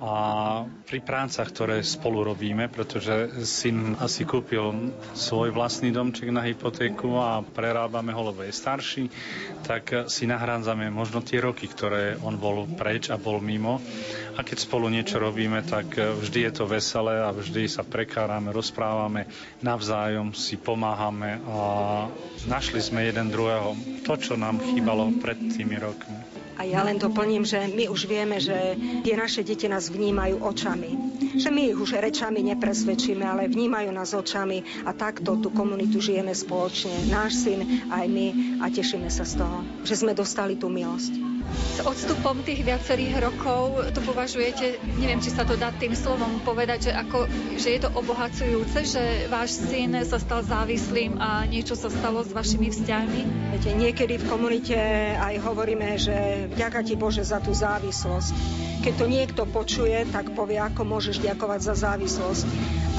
[0.01, 0.13] a
[0.89, 7.45] pri prácach, ktoré spolu robíme, pretože syn asi kúpil svoj vlastný domček na hypotéku a
[7.45, 9.05] prerábame ho, lebo je starší,
[9.61, 13.77] tak si nahrádzame možno tie roky, ktoré on bol preč a bol mimo.
[14.35, 19.31] A keď spolu niečo robíme, tak vždy je to veselé a vždy sa prekárame, rozprávame,
[19.63, 21.59] navzájom si pomáhame a
[22.51, 26.41] našli sme jeden druhého to, čo nám chýbalo pred tými rokmi.
[26.61, 30.93] A ja len doplním, že my už vieme, že tie naše deti nás vnímajú očami.
[31.41, 36.37] Že my ich už rečami nepresvedčíme, ale vnímajú nás očami a takto tú komunitu žijeme
[36.37, 37.09] spoločne.
[37.09, 38.27] Náš syn aj my
[38.61, 41.30] a tešíme sa z toho, že sme dostali tú milosť.
[41.49, 46.91] S odstupom tých viacerých rokov to považujete, neviem, či sa to dá tým slovom povedať,
[46.91, 47.27] že, ako,
[47.57, 52.31] že je to obohacujúce, že váš syn sa stal závislým a niečo sa stalo s
[52.31, 53.23] vašimi vzťahmi?
[53.57, 54.77] Viete, niekedy v komunite
[55.17, 58.33] aj hovoríme, že vďaka ti Bože za tú závislosť.
[58.81, 62.45] Keď to niekto počuje, tak povie, ako môžeš ďakovať za závislosť.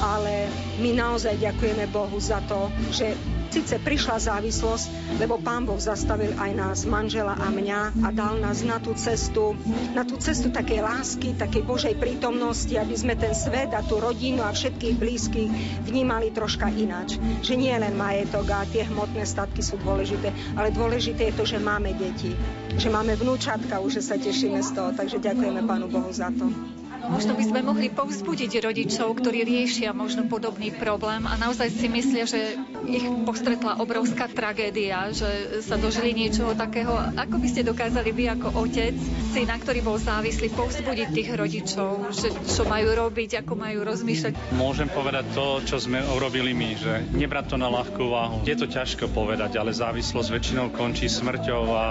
[0.02, 0.50] Ale
[0.82, 3.14] my naozaj ďakujeme Bohu za to, že
[3.52, 8.64] Sice prišla závislosť, lebo Pán Boh zastavil aj nás, manžela a mňa a dal nás
[8.64, 9.52] na tú cestu,
[9.92, 14.40] na tú cestu takej lásky, takej Božej prítomnosti, aby sme ten svet a tú rodinu
[14.40, 15.50] a všetkých blízkych
[15.84, 17.20] vnímali troška ináč.
[17.44, 21.60] Že nie len majetok a tie hmotné statky sú dôležité, ale dôležité je to, že
[21.60, 22.32] máme deti,
[22.80, 26.80] že máme vnúčatka, už že sa tešíme z toho, takže ďakujeme Pánu Bohu za to.
[27.02, 32.24] Možno by sme mohli povzbudiť rodičov, ktorí riešia možno podobný problém a naozaj si myslia,
[32.30, 32.54] že
[32.86, 36.94] ich postretla obrovská tragédia, že sa dožili niečoho takého.
[37.18, 38.94] Ako by ste dokázali vy ako otec,
[39.34, 44.54] syna, ktorý bol závislý, povzbudiť tých rodičov, že čo majú robiť, ako majú rozmýšľať?
[44.54, 48.36] Môžem povedať to, čo sme urobili my, že nebrať to na ľahkú váhu.
[48.46, 51.84] Je to ťažko povedať, ale závislosť väčšinou končí smrťou a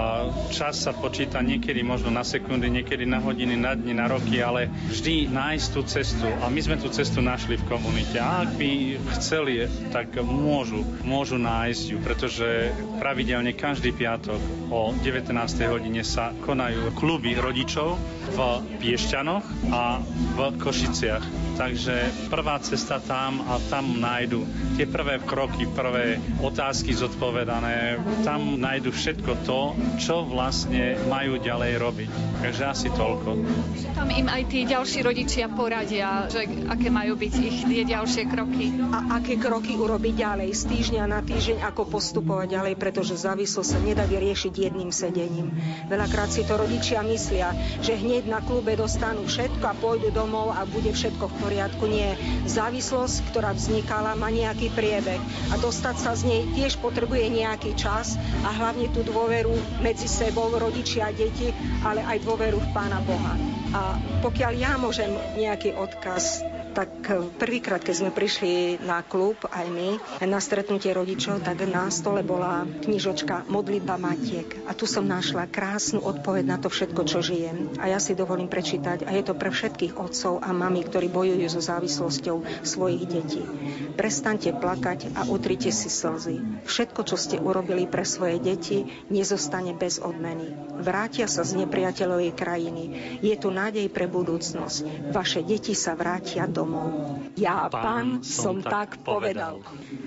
[0.54, 4.70] čas sa počíta niekedy možno na sekundy, niekedy na hodiny, na dni, na roky, ale
[5.02, 6.30] vždy nájsť tú cestu.
[6.30, 8.22] A my sme tú cestu našli v komunite.
[8.22, 8.70] A ak by
[9.18, 12.70] chceli, tak môžu, môžu nájsť ju, pretože
[13.02, 14.38] pravidelne každý piatok
[14.70, 15.34] o 19.
[15.66, 17.98] hodine sa konajú kluby rodičov
[18.30, 18.38] v
[18.78, 19.42] Piešťanoch
[19.74, 21.51] a v Košiciach.
[21.62, 24.42] Takže prvá cesta tam a tam nájdu
[24.74, 28.02] tie prvé kroky, prvé otázky zodpovedané.
[28.26, 32.10] Tam nájdu všetko to, čo vlastne majú ďalej robiť.
[32.42, 33.46] Takže asi toľko.
[33.94, 38.74] Tam im aj tí ďalší rodičia poradia, že aké majú byť ich tie ďalšie kroky.
[38.90, 43.78] A aké kroky urobiť ďalej, z týždňa na týždeň, ako postupovať ďalej, pretože závislosť sa
[43.78, 45.54] nedá vyriešiť jedným sedením.
[45.86, 50.66] Veľakrát si to rodičia myslia, že hneď na klube dostanú všetko a pôjdu domov a
[50.66, 51.51] bude všetko v poriadku.
[51.52, 52.16] Nie.
[52.48, 55.20] Závislosť, ktorá vznikala, má nejaký priebeh
[55.52, 59.52] a dostať sa z nej tiež potrebuje nejaký čas a hlavne tú dôveru
[59.84, 61.52] medzi sebou, rodičia a deti,
[61.84, 63.36] ale aj dôveru v Pána Boha.
[63.76, 66.40] A pokiaľ ja môžem nejaký odkaz
[66.72, 66.90] tak
[67.36, 72.64] prvýkrát, keď sme prišli na klub, aj my, na stretnutie rodičov, tak na stole bola
[72.64, 74.48] knižočka Modlitba Matiek.
[74.64, 77.76] A tu som našla krásnu odpoveď na to všetko, čo žijem.
[77.76, 79.04] A ja si dovolím prečítať.
[79.04, 83.44] A je to pre všetkých otcov a mami, ktorí bojujú so závislosťou svojich detí.
[83.92, 86.64] Prestaňte plakať a utrite si slzy.
[86.64, 90.56] Všetko, čo ste urobili pre svoje deti, nezostane bez odmeny.
[90.80, 92.84] Vrátia sa z nepriateľovej krajiny.
[93.20, 95.12] Je tu nádej pre budúcnosť.
[95.12, 97.18] Vaše deti sa vrátia do domov.
[97.34, 99.58] Ja, pán, som tak povedal.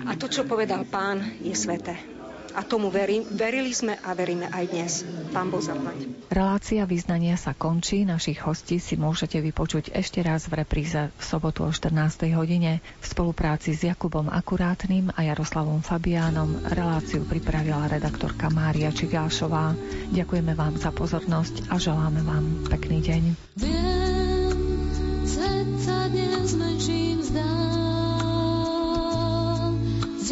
[0.08, 2.16] A to, čo povedal pán, je sveté.
[2.56, 4.92] A tomu verím, verili sme a veríme aj dnes.
[5.28, 6.08] Pán Boh zaplať.
[6.32, 8.08] Relácia význania sa končí.
[8.08, 11.92] Našich hostí si môžete vypočuť ešte raz v repríze v sobotu o 14.
[12.32, 16.64] hodine v spolupráci s Jakubom Akurátnym a Jaroslavom Fabiánom.
[16.72, 19.76] Reláciu pripravila redaktorka Mária Čigášová.
[20.16, 23.22] Ďakujeme vám za pozornosť a želáme vám pekný deň.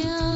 [0.05, 0.34] Ti.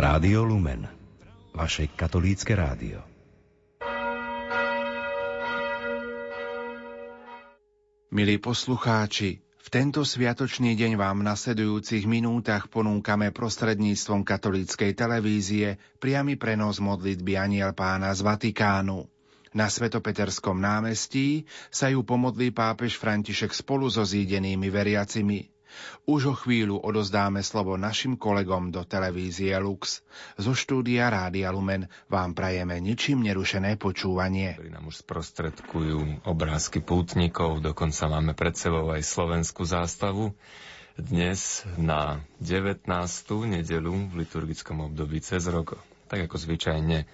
[0.00, 0.88] Rádio Lumen,
[1.52, 3.04] vaše katolícke rádio.
[8.08, 16.40] Milí poslucháči, v tento sviatočný deň vám v nasledujúcich minútach ponúkame prostredníctvom katolíckej televízie priamy
[16.40, 19.04] prenos modlitby Aniel pána z Vatikánu.
[19.52, 25.59] Na Svetopeterskom námestí sa ju pomodlí pápež František spolu so zídenými veriacimi.
[26.04, 30.02] Už o chvíľu odozdáme slovo našim kolegom do televízie Lux.
[30.34, 34.58] Zo štúdia Rádia Lumen vám prajeme ničím nerušené počúvanie.
[34.58, 40.34] Ktorí nám už sprostredkujú obrázky pútnikov, dokonca máme pred sebou aj slovenskú zástavu.
[40.98, 42.84] Dnes na 19.
[43.46, 45.78] nedelu v liturgickom období cez rok,
[46.10, 47.06] tak ako zvyčajne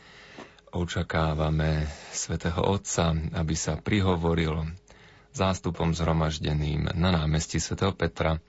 [0.72, 4.66] očakávame svätého Otca, aby sa prihovoril
[5.36, 8.40] zástupom zhromaždeným na námestí svätého Petra,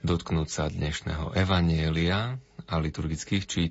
[0.00, 2.34] dotknúť sa dnešného evanielia
[2.66, 3.66] a liturgických čítaní.